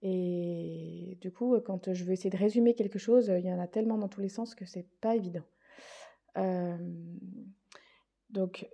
Et 0.02 1.18
du 1.20 1.30
coup, 1.30 1.60
quand 1.60 1.92
je 1.94 2.06
veux 2.06 2.13
essayer 2.13 2.30
de 2.30 2.38
résumer 2.38 2.74
quelque 2.74 3.00
chose, 3.00 3.28
il 3.28 3.46
y 3.46 3.52
en 3.52 3.60
a 3.60 3.68
tellement 3.68 3.98
dans 3.98 4.08
tous 4.08 4.22
les 4.22 4.30
sens 4.30 4.56
que 4.56 4.66
c'est 4.66 4.88
pas 5.02 5.18
évident. 5.18 5.44
Donc, 8.30 8.66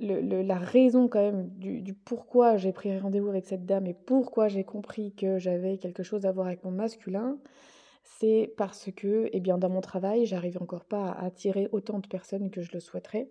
le, 0.00 0.42
la 0.42 0.58
raison 0.58 1.08
quand 1.08 1.20
même 1.20 1.48
du, 1.58 1.94
pourquoi 1.94 2.56
j'ai 2.56 2.72
pris 2.72 2.98
rendez-vous 2.98 3.28
avec 3.28 3.46
cette 3.46 3.66
dame 3.66 3.86
et 3.86 3.94
pourquoi 3.94 4.48
j'ai 4.48 4.64
compris 4.64 5.14
que 5.14 5.38
j'avais 5.38 5.78
quelque 5.78 6.02
chose 6.02 6.26
à 6.26 6.32
voir 6.32 6.46
avec 6.46 6.64
mon 6.64 6.70
masculin, 6.70 7.38
c'est 8.02 8.52
parce 8.56 8.90
que, 8.92 9.28
eh 9.32 9.40
bien, 9.40 9.58
dans 9.58 9.68
mon 9.68 9.80
travail, 9.80 10.26
j'arrive 10.26 10.58
encore 10.60 10.84
pas 10.84 11.10
à 11.10 11.24
attirer 11.26 11.68
autant 11.72 11.98
de 11.98 12.06
personnes 12.06 12.50
que 12.50 12.62
je 12.62 12.72
le 12.72 12.80
souhaiterais. 12.80 13.30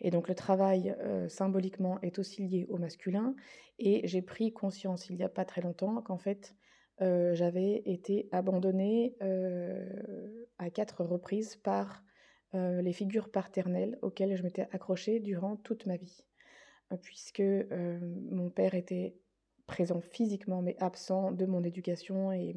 Et 0.00 0.10
donc 0.10 0.28
le 0.28 0.34
travail 0.34 0.96
euh, 1.00 1.28
symboliquement 1.28 2.00
est 2.00 2.18
aussi 2.18 2.42
lié 2.46 2.66
au 2.68 2.78
masculin. 2.78 3.34
Et 3.78 4.06
j'ai 4.06 4.22
pris 4.22 4.52
conscience 4.52 5.08
il 5.10 5.16
n'y 5.16 5.22
a 5.22 5.28
pas 5.28 5.44
très 5.44 5.60
longtemps 5.60 6.00
qu'en 6.02 6.18
fait 6.18 6.54
euh, 7.02 7.34
j'avais 7.34 7.82
été 7.86 8.28
abandonnée 8.32 9.16
euh, 9.22 10.46
à 10.58 10.70
quatre 10.70 11.04
reprises 11.04 11.56
par 11.56 12.02
les 12.52 12.92
figures 12.92 13.30
paternelles 13.30 13.98
auxquelles 14.02 14.36
je 14.36 14.42
m'étais 14.42 14.66
accrochée 14.72 15.20
durant 15.20 15.56
toute 15.56 15.86
ma 15.86 15.96
vie. 15.96 16.24
puisque 17.02 17.42
mon 17.42 18.50
père 18.50 18.74
était 18.74 19.14
présent 19.66 20.00
physiquement 20.00 20.60
mais 20.60 20.76
absent 20.80 21.30
de 21.30 21.46
mon 21.46 21.62
éducation 21.62 22.32
et 22.32 22.56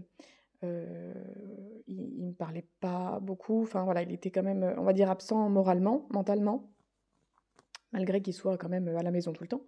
il, 0.64 2.20
ne 2.20 2.28
me 2.28 2.34
parlait 2.34 2.68
pas 2.80 3.20
beaucoup. 3.20 3.62
Enfin 3.62 3.84
voilà, 3.84 4.02
il 4.02 4.12
était 4.12 4.32
quand 4.32 4.44
même, 4.44 4.64
on 4.78 4.84
va 4.84 4.94
dire, 4.94 5.12
absent 5.12 5.50
moralement, 5.50 6.08
mentalement 6.10 6.74
malgré 7.94 8.22
qu'il 8.22 8.34
soit 8.34 8.58
quand 8.58 8.70
même 8.70 8.90
à 8.90 9.04
la 9.04 9.12
maison 9.12 9.32
tout 9.32 9.44
le 9.44 9.50
temps. 9.50 9.66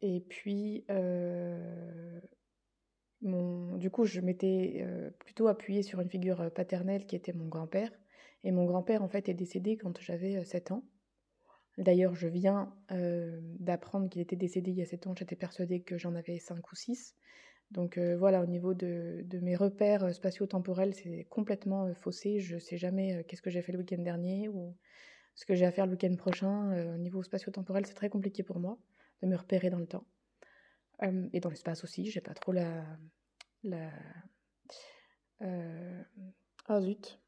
et 0.00 0.20
puis, 0.20 0.84
du 3.24 3.90
coup, 3.90 4.04
je 4.04 4.20
m'étais 4.20 4.86
plutôt 5.18 5.48
appuyée 5.48 5.82
sur 5.82 6.00
une 6.00 6.10
figure 6.10 6.50
paternelle 6.52 7.06
qui 7.06 7.16
était 7.16 7.32
mon 7.32 7.46
grand-père. 7.46 7.90
Et 8.44 8.52
mon 8.52 8.66
grand-père, 8.66 9.02
en 9.02 9.08
fait, 9.08 9.28
est 9.28 9.34
décédé 9.34 9.78
quand 9.78 9.98
j'avais 10.00 10.44
7 10.44 10.72
ans. 10.72 10.84
D'ailleurs, 11.78 12.14
je 12.14 12.28
viens 12.28 12.74
d'apprendre 13.58 14.10
qu'il 14.10 14.20
était 14.20 14.36
décédé 14.36 14.70
il 14.72 14.76
y 14.76 14.82
a 14.82 14.86
7 14.86 15.06
ans. 15.06 15.14
J'étais 15.16 15.36
persuadée 15.36 15.80
que 15.80 15.96
j'en 15.96 16.14
avais 16.14 16.38
5 16.38 16.70
ou 16.70 16.74
6. 16.74 17.16
Donc 17.70 17.98
voilà, 17.98 18.42
au 18.42 18.46
niveau 18.46 18.74
de, 18.74 19.24
mes 19.40 19.56
repères 19.56 20.14
spatio-temporels, 20.14 20.94
c'est 20.94 21.26
complètement 21.30 21.92
faussé. 21.94 22.40
Je 22.40 22.56
ne 22.56 22.60
sais 22.60 22.76
jamais 22.76 23.24
qu'est-ce 23.26 23.42
que 23.42 23.50
j'ai 23.50 23.62
fait 23.62 23.72
le 23.72 23.78
week-end 23.78 24.02
dernier 24.02 24.48
ou 24.48 24.76
ce 25.34 25.46
que 25.46 25.54
j'ai 25.54 25.64
à 25.64 25.72
faire 25.72 25.86
le 25.86 25.92
week-end 25.92 26.14
prochain. 26.16 26.94
au 26.94 26.98
niveau 26.98 27.22
spatio-temporel, 27.22 27.86
c'est 27.86 27.94
très 27.94 28.10
compliqué 28.10 28.42
pour 28.42 28.60
moi 28.60 28.78
de 29.22 29.28
me 29.28 29.36
repérer 29.36 29.70
dans 29.70 29.78
le 29.78 29.86
temps. 29.86 30.04
Et 31.02 31.40
dans 31.40 31.50
l'espace 31.50 31.84
aussi, 31.84 32.10
j'ai 32.10 32.20
pas 32.20 32.34
trop 32.34 32.52
la... 32.52 32.84
la 33.62 33.90
ah 36.66 36.80
zut, 36.80 37.20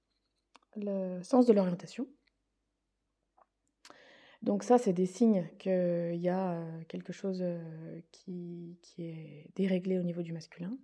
le 0.77 1.23
sens 1.23 1.47
de 1.47 1.53
l'orientation. 1.53 2.09
Donc 4.43 4.63
ça, 4.63 4.79
c'est 4.79 4.93
des 4.93 5.07
signes 5.07 5.49
qu'il 5.59 6.17
y 6.17 6.29
a 6.29 6.63
quelque 6.89 7.13
chose 7.13 7.45
qui, 8.13 8.79
est 8.99 9.51
déréglé 9.55 9.99
au 9.99 10.03
niveau 10.03 10.23
du 10.23 10.33
masculin. 10.33 10.79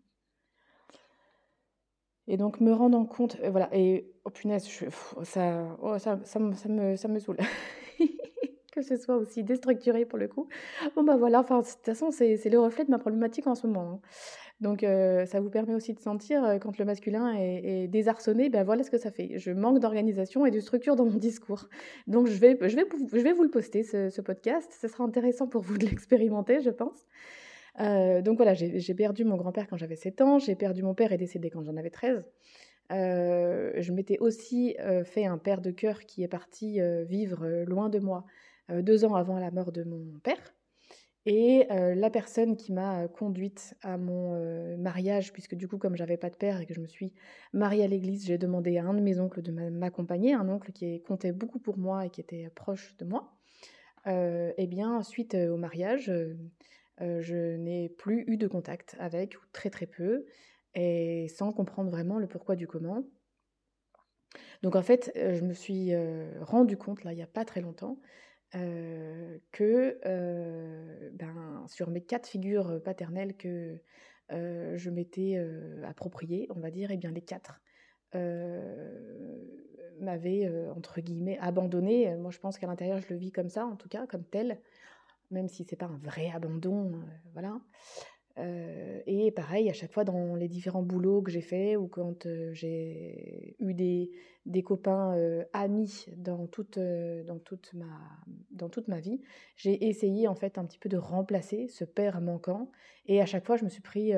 Et 2.29 2.37
donc 2.37 2.61
me 2.61 2.73
rendant 2.73 3.05
compte, 3.05 3.37
voilà, 3.41 3.69
et 3.73 4.11
oh 4.25 4.31
punaise, 4.31 4.69
ça, 5.25 5.77
oh, 5.81 5.99
ça, 5.99 6.21
ça, 6.25 6.39
me, 6.39 6.97
ça 6.97 7.09
me 7.09 7.19
saoule. 7.19 7.39
que 8.73 8.83
ce 8.83 8.97
soit 8.97 9.17
aussi 9.17 9.45
déstructuré 9.45 10.05
pour 10.05 10.19
le 10.19 10.29
coup. 10.29 10.49
Bon 10.97 11.05
bah 11.05 11.17
voilà, 11.17 11.41
enfin 11.41 11.61
de 11.61 11.67
toute 11.67 11.85
façon 11.85 12.11
c'est 12.11 12.49
le 12.49 12.59
reflet 12.59 12.85
de 12.85 12.91
ma 12.91 12.99
problématique 12.99 13.47
en 13.47 13.55
ce 13.55 13.67
moment. 13.67 13.93
Hein. 13.95 14.01
Donc 14.63 14.85
euh, 14.85 15.27
ça 15.27 15.41
vous 15.41 15.51
permet 15.51 15.75
aussi 15.75 15.93
de 15.93 15.99
sentir 15.99 16.45
euh, 16.45 16.59
quand 16.59 16.79
le 16.79 16.85
masculin 16.85 17.35
est, 17.37 17.89
désarçonné, 17.89 18.49
ben 18.49 18.63
voilà 18.63 18.85
ce 18.85 18.91
que 18.91 18.97
ça 18.97 19.11
fait. 19.11 19.33
Je 19.37 19.51
manque 19.51 19.81
d'organisation 19.81 20.47
et 20.47 20.53
de 20.53 20.61
structure 20.61 20.95
dans 20.95 21.05
mon 21.05 21.19
discours. 21.19 21.69
Donc 22.07 22.29
je 22.29 22.39
vais, 22.39 22.57
je 22.61 22.77
vais, 22.77 22.85
je 23.13 23.19
vais 23.19 23.33
vous 23.33 23.43
le 23.43 23.51
poster, 23.51 23.83
ce, 23.83 24.21
podcast. 24.21 24.73
Ce 24.81 24.87
sera 24.87 25.03
intéressant 25.03 25.49
pour 25.49 25.63
vous 25.63 25.79
de 25.79 25.87
l'expérimenter, 25.87 26.61
je 26.61 26.71
pense. 26.71 27.07
Euh, 27.81 28.23
donc 28.23 28.37
voilà, 28.37 28.55
j'ai 28.55 28.95
perdu 28.95 29.25
mon 29.25 29.37
grand-père 29.37 29.67
quand 29.67 29.77
j'avais 29.77 29.97
7 29.97 30.21
ans, 30.21 30.39
j'ai 30.39 30.55
perdu 30.55 30.83
mon 30.83 30.95
père 30.95 31.11
et 31.11 31.19
décédé 31.19 31.51
quand 31.51 31.65
j'en 31.65 31.77
avais 31.77 31.91
13. 31.91 32.23
je 32.91 33.93
m'étais 33.93 34.19
aussi 34.19 34.77
fait 35.05 35.25
un 35.25 35.39
père 35.39 35.61
de 35.61 35.73
cœur 35.73 36.01
qui 36.01 36.23
est 36.23 36.29
parti 36.29 36.79
vivre 37.09 37.65
loin 37.67 37.89
de 37.89 37.99
moi 37.99 38.25
deux 38.69 39.05
ans 39.05 39.15
avant 39.15 39.39
la 39.39 39.51
mort 39.51 39.73
de 39.73 39.85
mon 39.85 40.19
père. 40.21 40.55
Et 41.25 41.67
la 41.71 42.11
personne 42.11 42.57
qui 42.57 42.73
m'a 42.73 43.07
conduite 43.07 43.75
à 43.83 43.97
mon 43.97 44.77
mariage, 44.77 45.33
puisque 45.33 45.55
du 45.55 45.69
coup, 45.69 45.79
comme 45.79 45.95
j'avais 45.95 46.17
pas 46.17 46.31
de 46.31 46.37
père 46.37 46.61
et 46.61 46.67
que 46.67 46.75
je 46.75 46.81
me 46.81 46.89
suis 46.89 47.15
mariée 47.53 47.85
à 47.85 47.87
l'église, 47.87 48.27
j'ai 48.27 48.39
demandé 48.39 48.77
à 48.79 48.85
un 48.85 48.95
de 48.95 49.01
mes 49.01 49.21
oncles 49.21 49.41
de 49.41 49.53
m'accompagner, 49.53 50.35
un 50.35 50.49
oncle 50.49 50.73
qui 50.73 51.01
comptait 51.03 51.31
beaucoup 51.31 51.61
pour 51.61 51.79
moi 51.79 52.07
et 52.07 52.11
qui 52.11 52.21
était 52.21 52.51
proche 52.57 52.97
de 52.97 53.05
moi. 53.05 53.33
et 54.07 54.55
eh 54.57 54.67
bien, 54.67 55.03
suite 55.03 55.35
au 55.35 55.57
mariage, 55.57 56.13
je 56.99 57.57
n'ai 57.57 57.89
plus 57.89 58.25
eu 58.27 58.37
de 58.37 58.49
contact 58.49 58.97
avec, 58.99 59.37
ou 59.37 59.45
très 59.53 59.71
très 59.71 59.87
peu, 59.87 60.27
et 60.75 61.29
sans 61.29 61.53
comprendre 61.53 61.91
vraiment 61.91 62.19
le 62.19 62.27
pourquoi 62.27 62.57
du 62.57 62.67
comment. 62.67 63.05
Donc 64.63 64.77
en 64.77 64.83
fait, 64.83 65.13
je 65.15 65.43
me 65.45 65.53
suis 65.53 65.93
rendu 66.41 66.77
compte, 66.77 67.05
là, 67.05 67.13
il 67.13 67.17
n'y 67.17 67.23
a 67.23 67.29
pas 67.29 67.45
très 67.45 67.61
longtemps, 67.61 67.99
que 68.53 69.99
ben, 71.13 71.65
sur 71.69 71.91
mes 71.91 72.03
quatre 72.03 72.27
figures 72.27 72.83
paternelles 72.83 73.37
que 73.37 73.81
je 74.31 74.91
m'étais 74.91 75.43
appropriées, 75.85 76.47
on 76.55 76.61
va 76.61 76.71
dire, 76.71 76.91
et 76.91 76.95
eh 76.95 76.97
bien 76.97 77.11
les 77.11 77.23
quatre 77.23 77.61
m'avaient, 80.01 80.51
entre 80.77 81.01
guillemets, 81.01 81.39
abandonné. 81.39 82.15
Moi, 82.17 82.31
je 82.31 82.39
pense 82.39 82.59
qu'à 82.59 82.67
l'intérieur, 82.67 82.99
je 82.99 83.09
le 83.09 83.17
vis 83.17 83.33
comme 83.33 83.49
ça, 83.49 83.65
en 83.67 83.77
tout 83.77 83.89
cas, 83.89 84.07
comme 84.07 84.25
tel, 84.25 84.61
même 85.31 85.49
si 85.49 85.65
c'est 85.65 85.77
pas 85.77 85.87
un 85.87 85.99
vrai 85.99 86.31
abandon, 86.31 86.93
voilà. 87.33 87.59
Et 88.37 89.31
pareil, 89.35 89.69
à 89.69 89.73
chaque 89.73 89.93
fois 89.93 90.05
dans 90.05 90.35
les 90.35 90.49
différents 90.49 90.83
boulots 90.83 91.23
que 91.23 91.31
j'ai 91.31 91.41
faits 91.43 91.77
ou 91.77 91.87
quand 91.87 92.27
j'ai 92.53 93.57
eu 93.59 93.75
des, 93.75 94.11
des 94.47 94.63
copains 94.63 95.17
amis 95.53 96.07
dans 96.17 96.47
toute, 96.47 96.79
dans, 96.79 97.39
toute 97.39 97.75
ma, 97.75 98.01
dans 98.51 98.69
toute 98.69 98.89
ma 98.89 99.01
vie, 99.01 99.21
j'ai 99.57 99.87
essayé 99.87 100.29
en 100.29 100.35
fait 100.35 100.59
un 100.59 100.65
petit 100.65 100.79
peu 100.79 100.89
de 100.89 100.97
remplacer 100.97 101.69
ce 101.69 101.85
père 101.85 102.21
manquant. 102.21 102.71
Et 103.07 103.21
à 103.21 103.27
chaque 103.27 103.45
fois, 103.45 103.57
je 103.57 103.65
me 103.65 103.69
suis 103.69 103.83
pris 103.83 104.13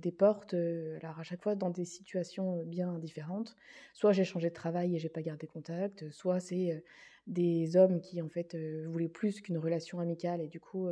des 0.00 0.12
portes, 0.12 0.54
alors 0.54 1.18
à 1.18 1.22
chaque 1.22 1.42
fois 1.42 1.54
dans 1.54 1.70
des 1.70 1.84
situations 1.84 2.62
bien 2.64 2.98
différentes. 2.98 3.56
Soit 3.94 4.12
j'ai 4.12 4.24
changé 4.24 4.48
de 4.48 4.54
travail 4.54 4.94
et 4.94 4.98
j'ai 4.98 5.08
pas 5.08 5.22
gardé 5.22 5.46
contact, 5.46 6.10
soit 6.10 6.40
c'est 6.40 6.84
des 7.26 7.76
hommes 7.76 8.00
qui 8.00 8.22
en 8.22 8.28
fait 8.28 8.56
voulaient 8.86 9.08
plus 9.08 9.40
qu'une 9.40 9.58
relation 9.58 9.98
amicale 9.98 10.40
et 10.40 10.48
du 10.48 10.60
coup 10.60 10.88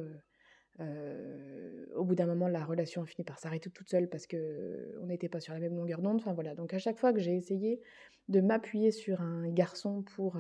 au 0.81 2.05
bout 2.05 2.15
d'un 2.15 2.27
moment, 2.27 2.49
la 2.49 2.65
relation 2.65 3.03
a 3.03 3.07
fini 3.07 3.25
par 3.25 3.39
s'arrêter 3.39 3.71
toute 3.71 3.89
seule 3.89 4.09
parce 4.09 4.27
qu'on 4.27 5.07
n'était 5.07 5.29
pas 5.29 5.41
sur 5.41 5.55
la 5.55 5.61
même 5.61 5.77
longueur 5.77 6.01
d'onde. 6.03 6.23
Voilà. 6.35 6.55
Donc 6.55 6.75
à 6.75 6.79
chaque 6.79 6.99
fois 6.99 7.13
que 7.13 7.21
j'ai 7.21 7.37
essayé 7.37 7.81
de 8.29 8.41
m'appuyer 8.41 8.91
sur 8.91 9.21
un 9.21 9.49
garçon 9.49 10.03
pour 10.03 10.39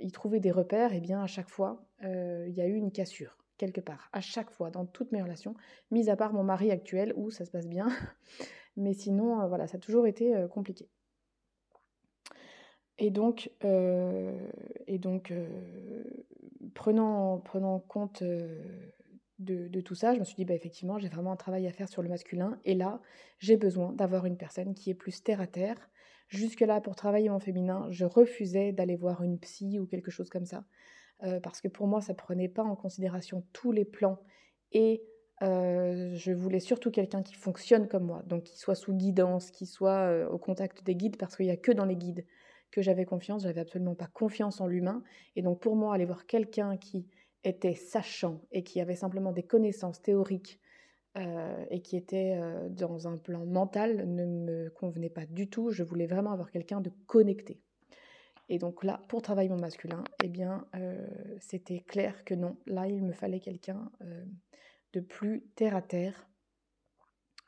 y 0.00 0.10
trouver 0.12 0.40
des 0.40 0.50
repères, 0.50 0.92
et 0.92 0.98
eh 0.98 1.00
bien 1.00 1.22
à 1.22 1.26
chaque 1.26 1.50
fois, 1.50 1.86
il 2.02 2.52
y 2.54 2.60
a 2.60 2.66
eu 2.66 2.74
une 2.74 2.92
cassure 2.92 3.36
quelque 3.58 3.80
part. 3.80 4.08
À 4.12 4.20
chaque 4.20 4.50
fois, 4.50 4.70
dans 4.70 4.86
toutes 4.86 5.12
mes 5.12 5.22
relations, 5.22 5.54
mis 5.90 6.08
à 6.08 6.16
part 6.16 6.32
mon 6.32 6.44
mari 6.44 6.70
actuel 6.70 7.12
où 7.16 7.30
ça 7.30 7.44
se 7.44 7.50
passe 7.50 7.68
bien. 7.68 7.88
Mais 8.76 8.92
sinon, 8.94 9.46
voilà, 9.48 9.66
ça 9.66 9.76
a 9.76 9.80
toujours 9.80 10.06
été 10.06 10.34
compliqué. 10.50 10.88
Et 12.98 13.10
donc, 13.10 13.50
et 13.62 14.98
donc 14.98 15.32
prenant, 16.74 17.38
prenant 17.38 17.80
compte 17.80 18.22
de, 19.38 19.80
tout 19.80 19.94
ça, 19.94 20.14
je 20.14 20.20
me 20.20 20.24
suis 20.24 20.36
dit, 20.36 20.44
bah, 20.44 20.54
effectivement, 20.54 20.98
j'ai 20.98 21.08
vraiment 21.08 21.32
un 21.32 21.36
travail 21.36 21.66
à 21.66 21.72
faire 21.72 21.88
sur 21.88 22.02
le 22.02 22.08
masculin. 22.08 22.58
Et 22.64 22.74
là, 22.74 23.00
j'ai 23.38 23.56
besoin 23.56 23.92
d'avoir 23.92 24.26
une 24.26 24.36
personne 24.36 24.74
qui 24.74 24.90
est 24.90 24.94
plus 24.94 25.22
terre 25.22 25.40
à 25.40 25.46
terre. 25.46 25.90
Jusque-là, 26.28 26.80
pour 26.80 26.96
travailler 26.96 27.28
mon 27.28 27.40
féminin, 27.40 27.86
je 27.90 28.04
refusais 28.04 28.72
d'aller 28.72 28.96
voir 28.96 29.22
une 29.22 29.38
psy 29.38 29.78
ou 29.78 29.86
quelque 29.86 30.10
chose 30.10 30.30
comme 30.30 30.46
ça. 30.46 30.64
parce 31.42 31.60
que 31.60 31.68
pour 31.68 31.86
moi, 31.86 32.00
ça 32.00 32.12
ne 32.12 32.18
prenait 32.18 32.48
pas 32.48 32.62
en 32.62 32.76
considération 32.76 33.44
tous 33.52 33.72
les 33.72 33.84
plans. 33.84 34.18
Et 34.72 35.02
je 35.40 36.32
voulais 36.32 36.60
surtout 36.60 36.90
quelqu'un 36.90 37.22
qui 37.22 37.34
fonctionne 37.34 37.88
comme 37.88 38.04
moi, 38.04 38.22
donc 38.26 38.44
qui 38.44 38.58
soit 38.58 38.74
sous 38.74 38.94
guidance, 38.94 39.50
qui 39.50 39.66
soit 39.66 40.28
au 40.30 40.38
contact 40.38 40.84
des 40.84 40.94
guides, 40.94 41.16
parce 41.16 41.36
qu'il 41.36 41.46
n'y 41.46 41.52
a 41.52 41.56
que 41.56 41.72
dans 41.72 41.84
les 41.84 41.96
guides 41.96 42.24
que 42.74 42.82
j'avais 42.82 43.04
confiance, 43.04 43.44
j'avais 43.44 43.60
absolument 43.60 43.94
pas 43.94 44.08
confiance 44.08 44.60
en 44.60 44.66
l'humain. 44.66 45.04
Et 45.36 45.42
donc 45.42 45.60
pour 45.60 45.76
moi, 45.76 45.94
aller 45.94 46.06
voir 46.06 46.26
quelqu'un 46.26 46.76
qui 46.76 47.06
était 47.44 47.76
sachant 47.76 48.40
et 48.50 48.64
qui 48.64 48.80
avait 48.80 48.96
simplement 48.96 49.30
des 49.30 49.44
connaissances 49.44 50.02
théoriques 50.02 50.60
euh, 51.16 51.64
et 51.70 51.82
qui 51.82 51.96
était 51.96 52.36
euh, 52.36 52.68
dans 52.68 53.06
un 53.06 53.16
plan 53.16 53.46
mental 53.46 54.12
ne 54.12 54.26
me 54.26 54.70
convenait 54.70 55.08
pas 55.08 55.24
du 55.24 55.48
tout. 55.48 55.70
Je 55.70 55.84
voulais 55.84 56.08
vraiment 56.08 56.32
avoir 56.32 56.50
quelqu'un 56.50 56.80
de 56.80 56.90
connecté. 57.06 57.60
Et 58.48 58.58
donc 58.58 58.82
là, 58.82 59.00
pour 59.08 59.22
travailler 59.22 59.48
mon 59.48 59.60
masculin, 59.60 60.02
eh 60.24 60.28
bien, 60.28 60.66
euh, 60.74 61.06
c'était 61.38 61.78
clair 61.78 62.24
que 62.24 62.34
non. 62.34 62.56
Là, 62.66 62.88
il 62.88 63.04
me 63.04 63.12
fallait 63.12 63.40
quelqu'un 63.40 63.88
de 64.92 65.00
plus 65.00 65.44
terre 65.54 65.76
à 65.76 65.82
terre 65.82 66.28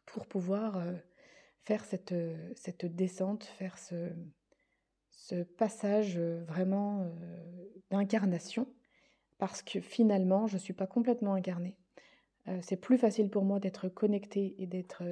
pour 0.07 0.27
pouvoir 0.27 0.83
faire 1.65 1.85
cette, 1.85 2.15
cette 2.55 2.87
descente, 2.87 3.45
faire 3.45 3.77
ce, 3.77 4.13
ce 5.17 5.43
passage 5.43 6.19
vraiment 6.19 7.11
d'incarnation, 7.91 8.69
parce 9.39 9.63
que 9.63 9.81
finalement, 9.81 10.47
je 10.47 10.55
ne 10.55 10.61
suis 10.61 10.75
pas 10.75 10.87
complètement 10.87 11.35
incarnée. 11.35 11.77
c'est 12.61 12.77
plus 12.77 12.99
facile 12.99 13.29
pour 13.31 13.45
moi 13.45 13.59
d'être 13.59 13.89
connectée 13.89 14.55
et 14.59 14.67
d'être 14.67 15.03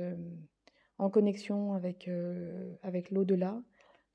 en 0.99 1.11
connexion 1.11 1.73
avec, 1.73 2.09
avec 2.83 3.11
l'au-delà 3.11 3.61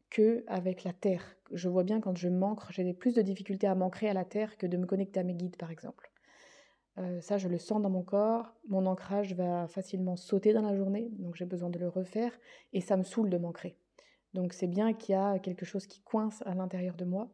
que 0.10 0.43
avec 0.47 0.84
la 0.84 0.93
Terre. 0.93 1.36
Je 1.52 1.69
vois 1.69 1.84
bien 1.84 1.99
quand 1.99 2.15
je 2.17 2.30
m'ancre, 2.30 2.71
j'ai 2.71 2.93
plus 2.93 3.15
de 3.15 3.21
difficultés 3.21 3.67
à 3.67 3.75
m'ancrer 3.75 4.10
à 4.10 4.13
la 4.13 4.25
Terre 4.25 4.58
que 4.58 4.67
de 4.67 4.78
me 4.78 4.86
connecter 4.86 5.19
à 5.19 5.23
mes 5.23 5.36
guides, 5.36 5.58
par 5.58 5.71
exemple. 5.71 6.12
ça, 7.21 7.38
je 7.38 7.47
le 7.47 7.58
sens 7.58 7.82
dans 7.82 7.89
mon 7.89 8.04
corps. 8.04 8.54
Mon 8.67 8.86
ancrage 8.86 9.34
va 9.34 9.67
facilement 9.67 10.15
sauter 10.15 10.54
dans 10.54 10.62
la 10.62 10.75
journée, 10.75 11.10
donc 11.17 11.36
j'ai 11.36 11.45
besoin 11.45 11.69
de 11.69 11.80
le 11.80 11.89
refaire, 11.89 12.32
et 12.73 12.82
ça 12.82 12.95
me 12.95 13.04
saoule 13.04 13.30
de 13.30 13.38
m'ancrer. 13.38 13.75
Donc 14.33 14.53
c'est 14.53 14.67
bien 14.67 14.93
qu'il 14.93 15.13
y 15.13 15.17
a 15.17 15.39
quelque 15.39 15.65
chose 15.65 15.87
qui 15.87 16.01
coince 16.01 16.43
à 16.45 16.53
l'intérieur 16.53 16.95
de 16.95 17.05
moi, 17.05 17.29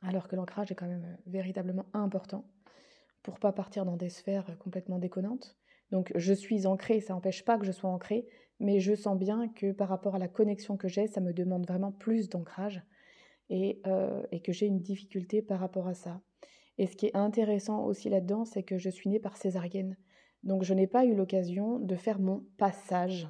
alors 0.00 0.28
que 0.28 0.36
l'ancrage 0.36 0.70
est 0.70 0.74
quand 0.74 0.86
même 0.86 1.04
euh, 1.04 1.22
véritablement 1.26 1.86
important 1.92 2.44
pour 3.22 3.38
pas 3.38 3.52
partir 3.52 3.84
dans 3.84 3.96
des 3.96 4.08
sphères 4.08 4.48
euh, 4.50 4.56
complètement 4.56 4.98
déconnantes. 4.98 5.56
Donc 5.90 6.12
je 6.14 6.32
suis 6.32 6.66
ancrée, 6.66 7.00
ça 7.00 7.14
n'empêche 7.14 7.44
pas 7.44 7.58
que 7.58 7.66
je 7.66 7.72
sois 7.72 7.90
ancrée, 7.90 8.26
mais 8.60 8.80
je 8.80 8.94
sens 8.94 9.18
bien 9.18 9.48
que 9.48 9.72
par 9.72 9.88
rapport 9.88 10.14
à 10.14 10.18
la 10.18 10.28
connexion 10.28 10.76
que 10.76 10.88
j'ai, 10.88 11.06
ça 11.06 11.20
me 11.20 11.32
demande 11.32 11.66
vraiment 11.66 11.92
plus 11.92 12.28
d'ancrage 12.28 12.82
et, 13.50 13.80
euh, 13.86 14.22
et, 14.30 14.40
que 14.40 14.52
j'ai 14.52 14.66
une 14.66 14.80
difficulté 14.80 15.42
par 15.42 15.60
rapport 15.60 15.88
à 15.88 15.94
ça. 15.94 16.20
Et 16.78 16.86
ce 16.86 16.96
qui 16.96 17.06
est 17.06 17.16
intéressant 17.16 17.84
aussi 17.84 18.08
là-dedans, 18.08 18.44
c'est 18.44 18.62
que 18.62 18.78
je 18.78 18.88
suis 18.88 19.10
née 19.10 19.20
par 19.20 19.36
césarienne. 19.36 19.96
Donc 20.42 20.62
je 20.62 20.72
n'ai 20.72 20.86
pas 20.86 21.04
eu 21.04 21.14
l'occasion 21.14 21.78
de 21.78 21.96
faire 21.96 22.18
mon 22.18 22.46
passage 22.56 23.28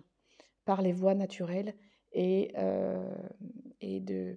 par 0.64 0.80
les 0.80 0.92
voies 0.92 1.14
naturelles 1.14 1.74
et, 2.12 2.55
et 3.81 4.01
de, 4.01 4.37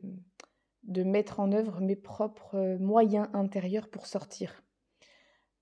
mettre 1.04 1.40
en 1.40 1.52
œuvre 1.52 1.82
mes 1.82 1.96
propres 1.96 2.78
moyens 2.80 3.28
intérieurs 3.34 3.90
pour 3.90 4.06
sortir. 4.06 4.64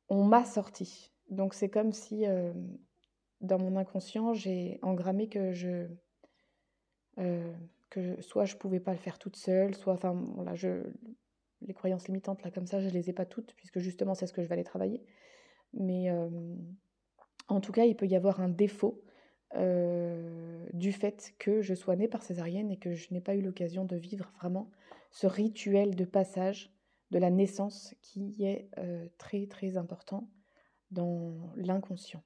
On 0.10 0.23
m'a 0.23 0.45
sorti. 0.45 1.12
Donc 1.30 1.54
c'est 1.54 1.69
comme 1.69 1.91
si 1.91 2.26
dans 3.41 3.60
mon 3.60 3.76
inconscient, 3.76 4.34
j'ai 4.34 4.80
engrammé 4.82 5.28
que 5.28 5.52
je 5.54 5.88
que 7.89 8.19
soit 8.21 8.45
je 8.45 8.56
pouvais 8.56 8.80
pas 8.80 8.91
le 8.91 8.97
faire 8.97 9.19
toute 9.19 9.36
seule, 9.36 9.76
soit 9.76 9.93
enfin 9.93 10.15
je 10.56 10.84
les 11.62 11.73
croyances 11.73 12.08
limitantes 12.08 12.43
là 12.43 12.52
comme 12.52 12.65
ça, 12.65 12.82
je 12.82 12.89
les 12.89 13.10
ai 13.10 13.13
pas 13.13 13.26
toutes 13.26 13.54
puisque 13.56 13.80
justement 13.80 14.15
c'est 14.15 14.28
ce 14.28 14.34
que 14.34 14.41
je 14.41 14.47
vais 14.47 14.54
aller 14.54 14.63
travailler. 14.63 15.04
Mais 15.73 16.10
en 17.47 17.62
tout 17.62 17.71
cas, 17.71 17.86
il 17.86 17.95
peut 17.95 18.08
y 18.08 18.15
avoir 18.15 18.41
un 18.41 18.49
défaut 18.49 19.02
du 19.55 20.91
fait 20.91 21.33
que 21.37 21.61
je 21.61 21.73
sois 21.73 21.95
née 21.95 22.07
par 22.07 22.23
césarienne 22.23 22.71
et 22.71 22.77
que 22.77 22.93
je 22.93 23.13
n'ai 23.13 23.21
pas 23.21 23.35
eu 23.35 23.41
l'occasion 23.41 23.85
de 23.85 23.95
vivre 23.95 24.31
vraiment 24.37 24.69
ce 25.11 25.27
rituel 25.27 25.95
de 25.95 26.05
passage 26.05 26.71
de 27.11 27.19
la 27.19 27.29
naissance 27.29 27.93
qui 28.01 28.43
est 28.45 28.69
très 29.17 29.45
très 29.45 29.77
important 29.77 30.27
dans 30.89 31.53
l'inconscient. 31.55 32.23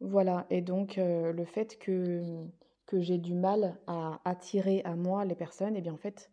Voilà, 0.00 0.46
et 0.50 0.62
donc 0.62 0.96
le 0.96 1.44
fait 1.44 1.78
que, 1.78 2.44
que 2.86 3.00
j'ai 3.00 3.18
du 3.18 3.34
mal 3.34 3.78
à 3.86 4.20
attirer 4.24 4.82
à 4.84 4.96
moi 4.96 5.24
les 5.24 5.36
personnes, 5.36 5.76
et 5.76 5.78
eh 5.78 5.82
bien 5.82 5.92
en 5.92 5.98
fait, 5.98 6.28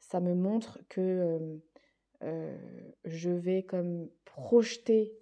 ça 0.00 0.18
me 0.18 0.34
montre 0.34 0.80
que 0.88 1.60
je 3.04 3.30
vais 3.30 3.62
comme 3.62 4.08
projeter 4.24 5.12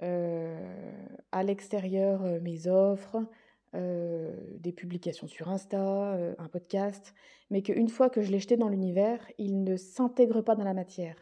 à 0.00 1.42
l'extérieur 1.42 2.22
mes 2.42 2.66
offres, 2.66 3.24
des 3.72 4.72
publications 4.72 5.26
sur 5.26 5.48
Insta, 5.48 6.34
un 6.38 6.48
podcast, 6.48 7.14
mais 7.50 7.62
qu'une 7.62 7.88
fois 7.88 8.10
que 8.10 8.22
je 8.22 8.30
l'ai 8.30 8.38
jeté 8.38 8.56
dans 8.56 8.68
l'univers, 8.68 9.26
il 9.38 9.64
ne 9.64 9.76
s'intègre 9.76 10.42
pas 10.42 10.54
dans 10.54 10.64
la 10.64 10.74
matière. 10.74 11.16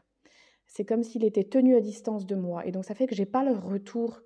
C'est 0.67 0.85
comme 0.85 1.03
s'il 1.03 1.25
était 1.25 1.45
tenu 1.45 1.77
à 1.77 1.81
distance 1.81 2.27
de 2.27 2.35
moi. 2.35 2.67
Et 2.67 2.73
donc 2.73 2.85
ça 2.85 2.95
fait 2.95 3.07
que 3.07 3.15
j'ai 3.15 3.27
pas 3.27 3.45
le 3.45 3.53
retour 3.53 4.23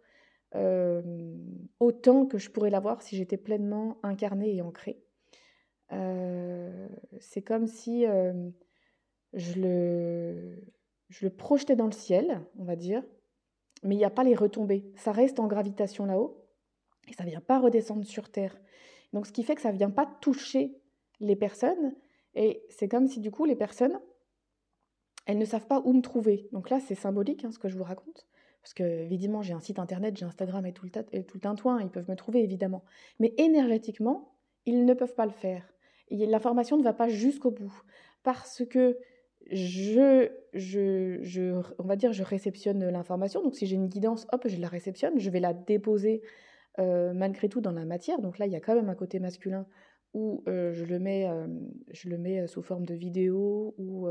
autant 1.81 2.27
que 2.27 2.39
je 2.39 2.51
pourrais 2.51 2.71
l'avoir 2.71 3.03
si 3.03 3.17
j'étais 3.17 3.37
pleinement 3.37 3.99
incarnée 4.03 4.55
et 4.55 4.63
ancrée. 4.63 5.03
c'est 5.91 7.43
comme 7.43 7.67
si 7.67 8.07
je, 9.35 9.61
le, 9.61 10.63
je 11.09 11.27
le 11.27 11.31
projetais 11.31 11.77
dans 11.77 11.87
le 11.87 11.93
ciel, 11.93 12.43
on 12.59 12.65
va 12.65 12.77
dire, 12.77 13.03
mais 13.87 13.95
il 13.95 13.99
n'y 13.99 14.05
a 14.05 14.11
pas 14.11 14.25
les 14.25 14.35
retombées. 14.35 14.91
Ça 14.97 15.13
reste 15.13 15.41
en 15.41 15.47
gravitation 15.47 16.07
là-haut 16.07 16.45
et 17.09 17.13
ça 17.13 17.25
ne 17.25 17.31
vient 17.31 17.41
pas 17.41 17.59
redescendre 17.59 18.05
sur 18.05 18.31
Terre. 18.31 18.57
Donc 19.13 19.27
ce 19.27 19.33
qui 19.33 19.43
fait 19.43 19.55
que 19.55 19.61
ça 19.61 19.73
ne 19.73 19.79
vient 19.79 19.91
pas 19.91 20.07
toucher 20.21 20.81
les 21.21 21.37
personnes 21.37 21.95
et 22.35 22.63
c'est 22.69 22.89
comme 22.89 23.07
si 23.07 23.21
du 23.21 23.31
coup 23.31 23.45
les 23.45 23.57
personnes, 23.57 23.99
elles 25.25 25.39
ne 25.39 25.45
savent 25.45 25.67
pas 25.67 25.81
où 25.85 25.93
me 25.93 26.03
trouver. 26.03 26.49
Donc 26.53 26.71
là 26.71 26.81
c'est 26.81 26.95
symbolique 26.95 27.45
hein, 27.45 27.53
ce 27.53 27.59
que 27.59 27.69
je 27.69 27.77
vous 27.77 27.85
raconte. 27.85 28.27
Parce 28.63 28.75
que 28.75 28.83
évidemment 28.83 29.43
j'ai 29.43 29.55
un 29.55 29.61
site 29.61 29.79
internet, 29.79 30.17
j'ai 30.17 30.27
Instagram 30.27 30.67
et 30.67 30.73
tout, 30.73 30.85
le 30.85 30.91
et 31.13 31.25
tout 31.25 31.37
le 31.37 31.43
tintouin, 31.43 31.81
ils 31.81 31.91
peuvent 31.91 32.11
me 32.11 32.17
trouver 32.17 32.43
évidemment. 32.43 32.85
Mais 33.21 33.33
énergétiquement, 33.39 34.37
ils 34.67 34.85
ne 34.85 34.95
peuvent 34.95 35.15
pas 35.15 35.27
le 35.27 35.33
faire. 35.33 35.73
L'information 36.11 36.77
ne 36.77 36.83
va 36.83 36.93
pas 36.93 37.09
jusqu'au 37.09 37.51
bout. 37.51 37.73
Parce 38.23 38.65
que 38.69 38.99
je, 39.51 40.29
je, 40.55 41.19
je, 41.23 41.61
on 41.79 41.85
va 41.85 41.97
dire, 41.97 42.13
je 42.13 42.23
réceptionne 42.23 42.89
l'information. 42.89 43.43
Donc, 43.43 43.55
si 43.55 43.67
j'ai 43.67 43.77
une 43.77 43.89
guidance, 43.89 44.27
hop, 44.33 44.47
je 44.47 44.61
la 44.61 44.69
réceptionne. 44.69 45.19
Je 45.19 45.31
vais 45.31 45.41
la 45.41 45.55
déposer 45.55 46.23
euh, 46.79 47.13
malgré 47.15 47.49
tout 47.49 47.61
dans 47.61 47.73
la 47.73 47.85
matière. 47.85 48.21
Donc 48.21 48.39
là, 48.39 48.47
il 48.47 48.53
y 48.53 48.57
a 48.57 48.61
quand 48.61 48.75
même 48.75 48.89
un 48.89 48.95
côté 48.95 49.19
masculin 49.19 49.67
où 50.15 50.43
euh, 50.49 50.73
je, 50.73 50.85
le 50.85 50.99
mets, 50.99 51.29
euh, 51.29 51.47
je 51.91 52.09
le 52.09 52.19
mets 52.19 52.47
sous 52.47 52.63
forme 52.63 52.85
de 52.85 52.95
vidéo 52.95 53.75
ou, 53.79 54.09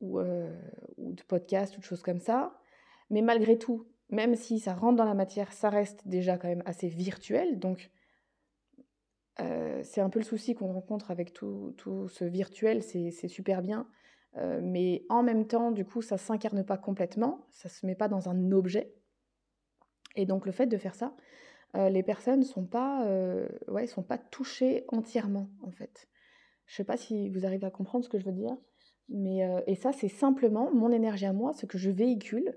ou, 0.00 0.20
de 0.20 1.22
podcast 1.28 1.76
ou 1.76 1.80
de 1.80 1.84
choses 1.84 2.02
comme 2.02 2.20
ça. 2.20 2.58
Mais 3.10 3.22
malgré 3.22 3.58
tout, 3.58 3.86
même 4.08 4.34
si 4.34 4.58
ça 4.58 4.74
rentre 4.74 4.96
dans 4.96 5.04
la 5.04 5.14
matière, 5.14 5.52
ça 5.52 5.70
reste 5.70 6.06
déjà 6.06 6.38
quand 6.38 6.48
même 6.48 6.62
assez 6.66 6.88
virtuel. 6.88 7.58
Donc, 7.58 7.90
c'est 9.82 10.02
un 10.02 10.10
peu 10.10 10.18
le 10.18 10.24
souci 10.24 10.54
qu'on 10.54 10.72
rencontre 10.72 11.10
avec 11.10 11.32
tout, 11.32 11.74
tout 11.78 12.08
ce 12.08 12.24
virtuel. 12.24 12.82
C'est 12.82 13.28
super 13.28 13.62
bien 13.62 13.86
euh, 14.36 14.60
mais 14.62 15.04
en 15.08 15.22
même 15.22 15.46
temps, 15.46 15.70
du 15.70 15.84
coup, 15.84 16.02
ça 16.02 16.14
ne 16.14 16.20
s'incarne 16.20 16.64
pas 16.64 16.76
complètement, 16.76 17.46
ça 17.50 17.68
ne 17.68 17.72
se 17.72 17.86
met 17.86 17.94
pas 17.94 18.08
dans 18.08 18.28
un 18.28 18.52
objet. 18.52 18.94
Et 20.16 20.26
donc 20.26 20.46
le 20.46 20.52
fait 20.52 20.66
de 20.66 20.76
faire 20.76 20.94
ça, 20.94 21.14
euh, 21.76 21.88
les 21.88 22.02
personnes 22.02 22.40
ne 22.40 22.44
sont, 22.44 22.64
pas, 22.64 23.04
euh, 23.06 23.48
ouais, 23.68 23.86
sont 23.86 24.02
pas 24.02 24.18
touchées 24.18 24.84
entièrement, 24.88 25.48
en 25.62 25.70
fait. 25.70 26.08
Je 26.66 26.74
ne 26.74 26.76
sais 26.76 26.84
pas 26.84 26.96
si 26.96 27.28
vous 27.28 27.44
arrivez 27.46 27.66
à 27.66 27.70
comprendre 27.70 28.04
ce 28.04 28.08
que 28.08 28.18
je 28.18 28.24
veux 28.24 28.32
dire. 28.32 28.56
Mais, 29.08 29.40
et 29.66 29.74
ça, 29.74 29.92
c'est 29.92 30.08
simplement 30.08 30.72
mon 30.72 30.92
énergie 30.92 31.26
à 31.26 31.32
moi, 31.32 31.52
ce 31.52 31.66
que 31.66 31.78
je 31.78 31.90
véhicule, 31.90 32.56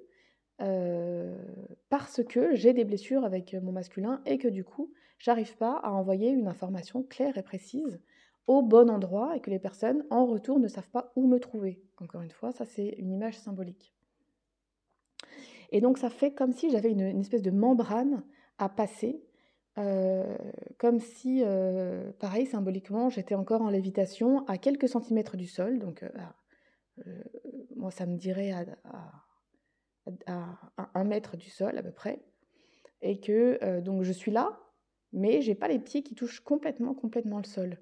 parce 1.89 2.23
que 2.29 2.53
j'ai 2.53 2.73
des 2.73 2.86
blessures 2.86 3.25
avec 3.25 3.55
mon 3.55 3.71
masculin 3.71 4.21
et 4.27 4.38
que 4.38 4.47
du 4.47 4.63
coup, 4.63 4.93
j'arrive 5.17 5.57
pas 5.57 5.79
à 5.81 5.91
envoyer 5.91 6.29
une 6.29 6.47
information 6.47 7.01
claire 7.01 7.39
et 7.39 7.41
précise 7.41 7.99
au 8.47 8.62
bon 8.62 8.89
endroit 8.89 9.36
et 9.36 9.39
que 9.39 9.49
les 9.49 9.60
personnes 9.60 10.06
en 10.10 10.25
retour 10.25 10.60
ne 10.60 10.67
savent 10.67 10.89
pas 10.89 11.12
où 11.15 11.27
me 11.27 11.39
trouver. 11.39 11.82
Encore 11.99 12.21
une 12.21 12.32
fois, 12.32 12.51
ça 12.51 12.65
c'est 12.65 12.89
une 12.97 13.12
image 13.12 13.38
symbolique. 13.38 13.93
Et 15.71 15.82
donc 15.82 15.97
ça 15.97 16.10
fait 16.10 16.34
comme 16.34 16.53
si 16.53 16.69
j'avais 16.69 16.91
une, 16.91 17.01
espèce 17.19 17.41
de 17.41 17.51
membrane 17.51 18.23
à 18.60 18.69
passer, 18.69 19.23
euh, 19.79 20.38
comme 20.77 20.99
si, 20.99 21.41
euh, 21.43 22.12
pareil, 22.19 22.45
symboliquement, 22.45 23.10
j'étais 23.10 23.34
encore 23.34 23.63
en 23.63 23.69
lévitation 23.69 24.45
à 24.45 24.60
quelques 24.60 24.88
centimètres 24.88 25.36
du 25.36 25.47
sol. 25.47 25.79
Donc 25.79 26.03
euh, 26.03 27.23
moi, 27.75 27.89
ça 27.89 28.06
me 28.06 28.17
dirait 28.17 28.51
à, 28.51 28.65
à, 30.27 30.89
un 30.93 31.03
mètre 31.06 31.38
du 31.38 31.49
sol 31.49 31.75
à 31.77 31.82
peu 31.82 31.91
près. 31.91 32.23
Et 33.01 33.19
que 33.19 33.79
donc 33.79 34.03
je 34.03 34.12
suis 34.12 34.32
là, 34.32 34.60
mais 35.12 35.41
j'ai 35.41 35.56
pas 35.56 35.67
les 35.67 35.79
pieds 35.79 36.03
qui 36.03 36.15
touchent 36.15 36.39
complètement, 36.39 36.93
complètement 36.93 37.39
le 37.39 37.45
sol. 37.45 37.79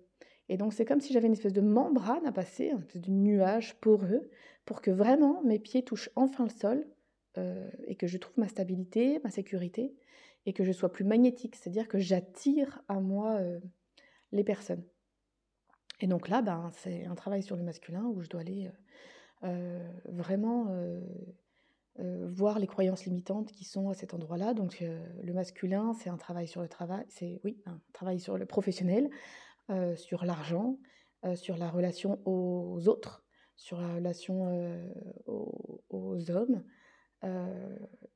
Et 0.51 0.57
donc 0.57 0.73
c'est 0.73 0.83
comme 0.83 0.99
si 0.99 1.13
j'avais 1.13 1.27
une 1.27 1.33
espèce 1.33 1.53
de 1.53 1.61
membrane 1.61 2.25
à 2.25 2.33
passer, 2.33 2.71
un 2.71 2.79
espèce 2.79 3.01
de 3.01 3.09
nuage 3.09 3.79
poreux, 3.79 4.29
pour 4.65 4.81
que 4.81 4.91
vraiment 4.91 5.41
mes 5.43 5.59
pieds 5.59 5.81
touchent 5.81 6.09
enfin 6.17 6.43
le 6.43 6.49
sol 6.49 6.85
euh, 7.37 7.71
et 7.87 7.95
que 7.95 8.05
je 8.05 8.17
trouve 8.17 8.37
ma 8.37 8.49
stabilité, 8.49 9.21
ma 9.23 9.29
sécurité, 9.29 9.95
et 10.45 10.51
que 10.51 10.65
je 10.65 10.73
sois 10.73 10.91
plus 10.91 11.05
magnétique, 11.05 11.55
c'est-à-dire 11.55 11.87
que 11.87 11.99
j'attire 11.99 12.83
à 12.89 12.99
moi 12.99 13.35
euh, 13.35 13.61
les 14.33 14.43
personnes. 14.43 14.83
Et 16.01 16.07
donc 16.07 16.27
là, 16.27 16.41
ben, 16.41 16.69
c'est 16.73 17.05
un 17.05 17.15
travail 17.15 17.43
sur 17.43 17.55
le 17.55 17.63
masculin 17.63 18.03
où 18.13 18.19
je 18.19 18.27
dois 18.27 18.41
aller 18.41 18.69
euh, 19.45 19.89
vraiment 20.09 20.67
voir 21.97 22.59
les 22.59 22.67
croyances 22.67 23.05
limitantes 23.05 23.51
qui 23.51 23.63
sont 23.63 23.89
à 23.89 23.93
cet 23.93 24.13
endroit-là. 24.13 24.53
Donc 24.53 24.81
le 24.81 25.33
masculin, 25.33 25.93
c'est 25.93 26.09
un 26.09 26.17
travail 26.17 26.47
sur 26.47 26.61
le 26.61 26.67
travail, 26.67 27.05
c'est 27.07 27.39
oui, 27.43 27.61
un 27.67 27.79
travail 27.93 28.19
sur 28.19 28.37
le 28.37 28.45
professionnel, 28.45 29.09
euh, 29.69 29.95
sur 29.95 30.26
l'argent, 30.26 30.80
euh, 31.24 31.36
sur 31.36 31.56
la 31.56 31.69
relation 31.69 32.19
aux 32.26 32.88
autres, 32.88 33.24
sur 33.56 33.80
la 33.80 33.93
relation 33.93 34.47
euh, 34.47 34.93
aux, 35.89 36.32
hommes, 36.32 36.63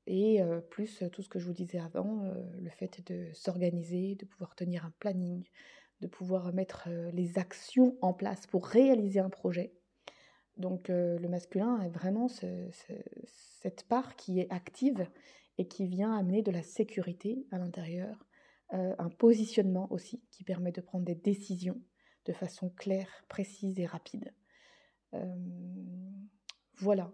et 0.07 0.41
plus 0.71 1.03
tout 1.11 1.21
ce 1.21 1.29
que 1.29 1.37
je 1.37 1.45
vous 1.45 1.53
disais 1.53 1.77
avant, 1.77 2.23
le 2.57 2.69
fait 2.71 3.05
de 3.05 3.31
s'organiser, 3.33 4.15
de 4.15 4.25
pouvoir 4.25 4.55
tenir 4.55 4.83
un 4.83 4.91
planning, 4.97 5.47
de 6.01 6.07
pouvoir 6.07 6.51
mettre 6.53 6.89
les 7.13 7.37
actions 7.37 7.95
en 8.01 8.13
place 8.13 8.47
pour 8.47 8.65
réaliser 8.65 9.19
un 9.19 9.29
projet. 9.29 9.75
Donc 10.57 10.87
le 10.87 11.27
masculin 11.27 11.79
est 11.81 11.89
vraiment 11.89 12.27
cette 12.27 13.83
part 13.87 14.15
qui 14.15 14.39
est 14.39 14.51
active 14.51 15.07
et 15.59 15.67
qui 15.67 15.85
vient 15.85 16.17
amener 16.17 16.41
de 16.41 16.51
la 16.51 16.63
sécurité 16.63 17.45
à 17.51 17.59
l'intérieur, 17.59 18.25
euh, 18.73 18.95
un 18.97 19.09
positionnement 19.09 19.87
aussi 19.91 20.23
qui 20.31 20.43
permet 20.43 20.71
de 20.71 20.81
prendre 20.81 21.05
des 21.05 21.15
décisions 21.15 21.79
de 22.25 22.33
façon 22.33 22.69
claire, 22.69 23.23
précise 23.29 23.79
et 23.79 23.85
rapide. 23.85 24.33
Euh, 25.13 25.35
voilà 26.77 27.11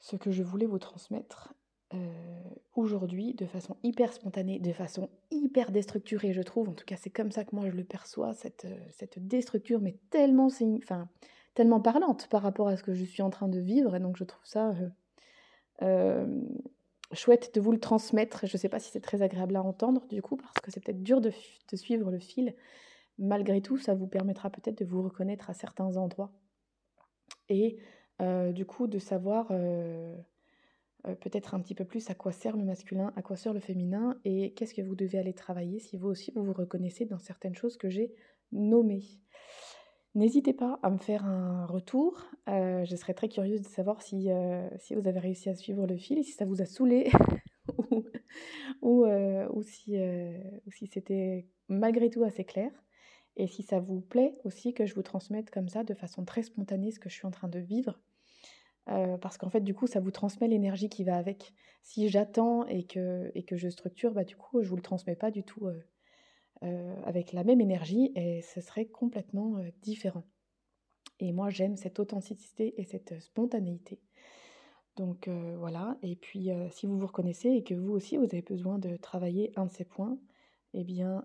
ce 0.00 0.16
que 0.16 0.30
je 0.30 0.42
voulais 0.42 0.66
vous 0.66 0.78
transmettre 0.78 1.54
euh, 1.94 2.50
aujourd'hui 2.74 3.32
de 3.34 3.46
façon 3.46 3.78
hyper 3.82 4.12
spontanée, 4.12 4.58
de 4.58 4.72
façon 4.72 5.08
hyper 5.30 5.70
déstructurée, 5.70 6.34
je 6.34 6.42
trouve. 6.42 6.68
En 6.68 6.74
tout 6.74 6.84
cas, 6.84 6.96
c'est 6.96 7.10
comme 7.10 7.30
ça 7.30 7.44
que 7.44 7.56
moi 7.56 7.68
je 7.70 7.74
le 7.74 7.84
perçois, 7.84 8.34
cette, 8.34 8.66
cette 8.90 9.18
déstructure, 9.26 9.80
mais 9.80 9.96
tellement, 10.10 10.48
enfin, 10.76 11.08
tellement 11.54 11.80
parlante 11.80 12.28
par 12.28 12.42
rapport 12.42 12.68
à 12.68 12.76
ce 12.76 12.82
que 12.82 12.92
je 12.92 13.04
suis 13.04 13.22
en 13.22 13.30
train 13.30 13.48
de 13.48 13.60
vivre. 13.60 13.96
Et 13.96 14.00
donc, 14.00 14.18
je 14.18 14.24
trouve 14.24 14.44
ça 14.44 14.74
chouette 17.12 17.54
de 17.54 17.60
vous 17.60 17.72
le 17.72 17.80
transmettre. 17.80 18.46
Je 18.46 18.54
ne 18.54 18.58
sais 18.58 18.68
pas 18.68 18.78
si 18.78 18.90
c'est 18.90 19.00
très 19.00 19.22
agréable 19.22 19.56
à 19.56 19.62
entendre 19.62 20.06
du 20.08 20.22
coup, 20.22 20.36
parce 20.36 20.54
que 20.62 20.70
c'est 20.70 20.80
peut-être 20.80 21.02
dur 21.02 21.20
de, 21.20 21.30
suivre 21.74 22.10
le 22.10 22.18
fil. 22.18 22.54
Malgré 23.18 23.60
tout, 23.60 23.78
ça 23.78 23.94
vous 23.94 24.06
permettra 24.06 24.50
peut-être 24.50 24.78
de 24.78 24.84
vous 24.84 25.02
reconnaître 25.02 25.50
à 25.50 25.54
certains 25.54 25.96
endroits. 25.96 26.32
Et 27.48 27.78
euh, 28.20 28.52
du 28.52 28.64
coup, 28.64 28.86
de 28.86 28.98
savoir 28.98 29.48
euh, 29.50 30.16
euh, 31.06 31.14
peut-être 31.14 31.54
un 31.54 31.60
petit 31.60 31.74
peu 31.74 31.84
plus 31.84 32.10
à 32.10 32.14
quoi 32.14 32.32
sert 32.32 32.56
le 32.56 32.64
masculin, 32.64 33.12
à 33.16 33.22
quoi 33.22 33.36
sert 33.36 33.52
le 33.52 33.60
féminin, 33.60 34.20
et 34.24 34.52
qu'est-ce 34.54 34.74
que 34.74 34.82
vous 34.82 34.94
devez 34.94 35.18
aller 35.18 35.34
travailler 35.34 35.80
si 35.80 35.96
vous 35.96 36.08
aussi 36.08 36.32
vous 36.34 36.44
vous 36.44 36.52
reconnaissez 36.52 37.06
dans 37.06 37.18
certaines 37.18 37.54
choses 37.54 37.76
que 37.76 37.88
j'ai 37.88 38.14
nommer. 38.52 39.02
N'hésitez 40.18 40.52
pas 40.52 40.80
à 40.82 40.90
me 40.90 40.98
faire 40.98 41.24
un 41.24 41.64
retour. 41.66 42.26
je 42.48 42.96
serais 42.96 43.14
très 43.14 43.28
curieuse 43.28 43.62
de 43.62 43.68
savoir 43.68 44.02
si, 44.02 44.28
si 44.78 44.96
vous 44.96 45.06
avez 45.06 45.20
réussi 45.20 45.48
à 45.48 45.54
suivre 45.54 45.86
le 45.86 45.96
fil, 45.96 46.24
si 46.24 46.32
ça 46.32 46.44
vous 46.44 46.60
a 46.60 46.66
saoulé 46.66 47.12
ou, 48.82 49.06
ou, 49.06 49.62
si, 49.62 49.96
ou 49.96 50.70
si 50.72 50.88
c'était 50.88 51.46
malgré 51.68 52.10
tout 52.10 52.24
assez 52.24 52.42
clair. 52.42 52.72
Et 53.36 53.46
si 53.46 53.62
ça 53.62 53.78
vous 53.78 54.00
plaît 54.00 54.34
aussi 54.42 54.74
que 54.74 54.86
je 54.86 54.94
vous 54.96 55.04
transmette 55.04 55.52
comme 55.52 55.68
ça, 55.68 55.84
de 55.84 55.94
façon 55.94 56.24
très 56.24 56.42
spontanée, 56.42 56.90
ce 56.90 56.98
que 56.98 57.08
je 57.08 57.14
suis 57.14 57.26
en 57.26 57.30
train 57.30 57.48
de 57.48 57.60
vivre. 57.60 58.00
parce 58.86 59.38
qu'en 59.38 59.50
fait, 59.50 59.60
du 59.60 59.72
coup, 59.72 59.86
ça 59.86 60.00
vous 60.00 60.10
transmet 60.10 60.48
l'énergie 60.48 60.88
qui 60.88 61.04
va 61.04 61.16
avec. 61.16 61.54
Si 61.84 62.08
j'attends 62.08 62.66
et 62.66 62.82
que, 62.82 63.30
et 63.36 63.44
que 63.44 63.56
je 63.56 63.68
structure, 63.68 64.10
bah, 64.14 64.24
du 64.24 64.34
coup, 64.34 64.64
je 64.64 64.68
vous 64.68 64.76
le 64.76 64.82
transmets 64.82 65.14
pas 65.14 65.30
du 65.30 65.44
tout 65.44 65.68
avec 66.60 67.32
la 67.32 67.44
même 67.44 67.60
énergie 67.60 68.12
et 68.14 68.42
ce 68.42 68.60
serait 68.60 68.86
complètement 68.86 69.60
différent. 69.82 70.24
Et 71.20 71.32
moi, 71.32 71.50
j'aime 71.50 71.76
cette 71.76 71.98
authenticité 71.98 72.80
et 72.80 72.84
cette 72.84 73.20
spontanéité. 73.20 74.00
Donc 74.96 75.28
voilà, 75.28 75.96
et 76.02 76.16
puis 76.16 76.50
si 76.70 76.86
vous 76.86 76.98
vous 76.98 77.06
reconnaissez 77.06 77.50
et 77.50 77.62
que 77.62 77.74
vous 77.74 77.92
aussi, 77.92 78.16
vous 78.16 78.24
avez 78.24 78.42
besoin 78.42 78.78
de 78.78 78.96
travailler 78.96 79.52
un 79.56 79.66
de 79.66 79.70
ces 79.70 79.84
points, 79.84 80.18
eh 80.74 80.84
bien, 80.84 81.24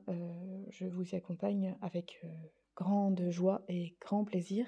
je 0.70 0.86
vous 0.86 1.10
y 1.10 1.16
accompagne 1.16 1.76
avec 1.82 2.24
grande 2.76 3.30
joie 3.30 3.64
et 3.68 3.96
grand 4.00 4.24
plaisir, 4.26 4.68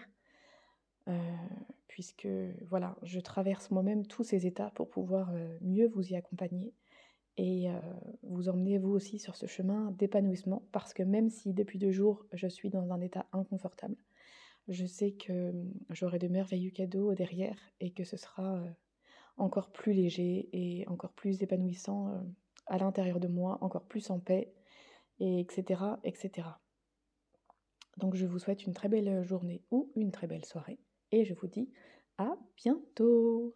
puisque 1.87 2.27
voilà, 2.67 2.97
je 3.03 3.19
traverse 3.19 3.69
moi-même 3.71 4.05
tous 4.07 4.23
ces 4.23 4.47
états 4.47 4.71
pour 4.71 4.89
pouvoir 4.89 5.31
mieux 5.61 5.87
vous 5.87 6.11
y 6.11 6.15
accompagner 6.15 6.73
et 7.37 7.67
vous 8.23 8.47
emmener 8.47 8.77
vous 8.77 8.91
aussi 8.91 9.19
sur 9.19 9.35
ce 9.35 9.45
chemin 9.45 9.91
d'épanouissement, 9.91 10.63
parce 10.71 10.93
que 10.93 11.03
même 11.03 11.29
si 11.29 11.53
depuis 11.53 11.79
deux 11.79 11.91
jours 11.91 12.25
je 12.31 12.47
suis 12.47 12.69
dans 12.69 12.93
un 12.93 13.01
état 13.01 13.25
inconfortable, 13.33 13.97
je 14.67 14.85
sais 14.85 15.11
que 15.11 15.51
mmh, 15.51 15.73
j'aurai 15.89 16.17
de 16.17 16.27
merveilleux 16.27 16.71
cadeaux 16.71 17.13
derrière 17.13 17.59
et 17.79 17.91
que 17.91 18.03
ce 18.03 18.17
sera 18.17 18.63
encore 19.37 19.71
plus 19.71 19.93
léger 19.93 20.49
et 20.53 20.87
encore 20.87 21.11
plus 21.11 21.43
épanouissant 21.43 22.23
à 22.67 22.77
l'intérieur 22.77 23.19
de 23.19 23.27
moi, 23.27 23.57
encore 23.61 23.85
plus 23.85 24.09
en 24.09 24.19
paix, 24.19 24.53
et 25.19 25.39
etc., 25.39 25.81
etc. 26.03 26.47
Donc 27.97 28.15
je 28.15 28.25
vous 28.25 28.39
souhaite 28.39 28.65
une 28.65 28.73
très 28.73 28.89
belle 28.89 29.23
journée 29.23 29.63
ou 29.71 29.91
une 29.95 30.11
très 30.11 30.27
belle 30.27 30.45
soirée 30.45 30.79
et 31.11 31.23
je 31.23 31.33
vous 31.33 31.47
dis 31.47 31.71
à 32.17 32.35
bientôt 32.57 33.55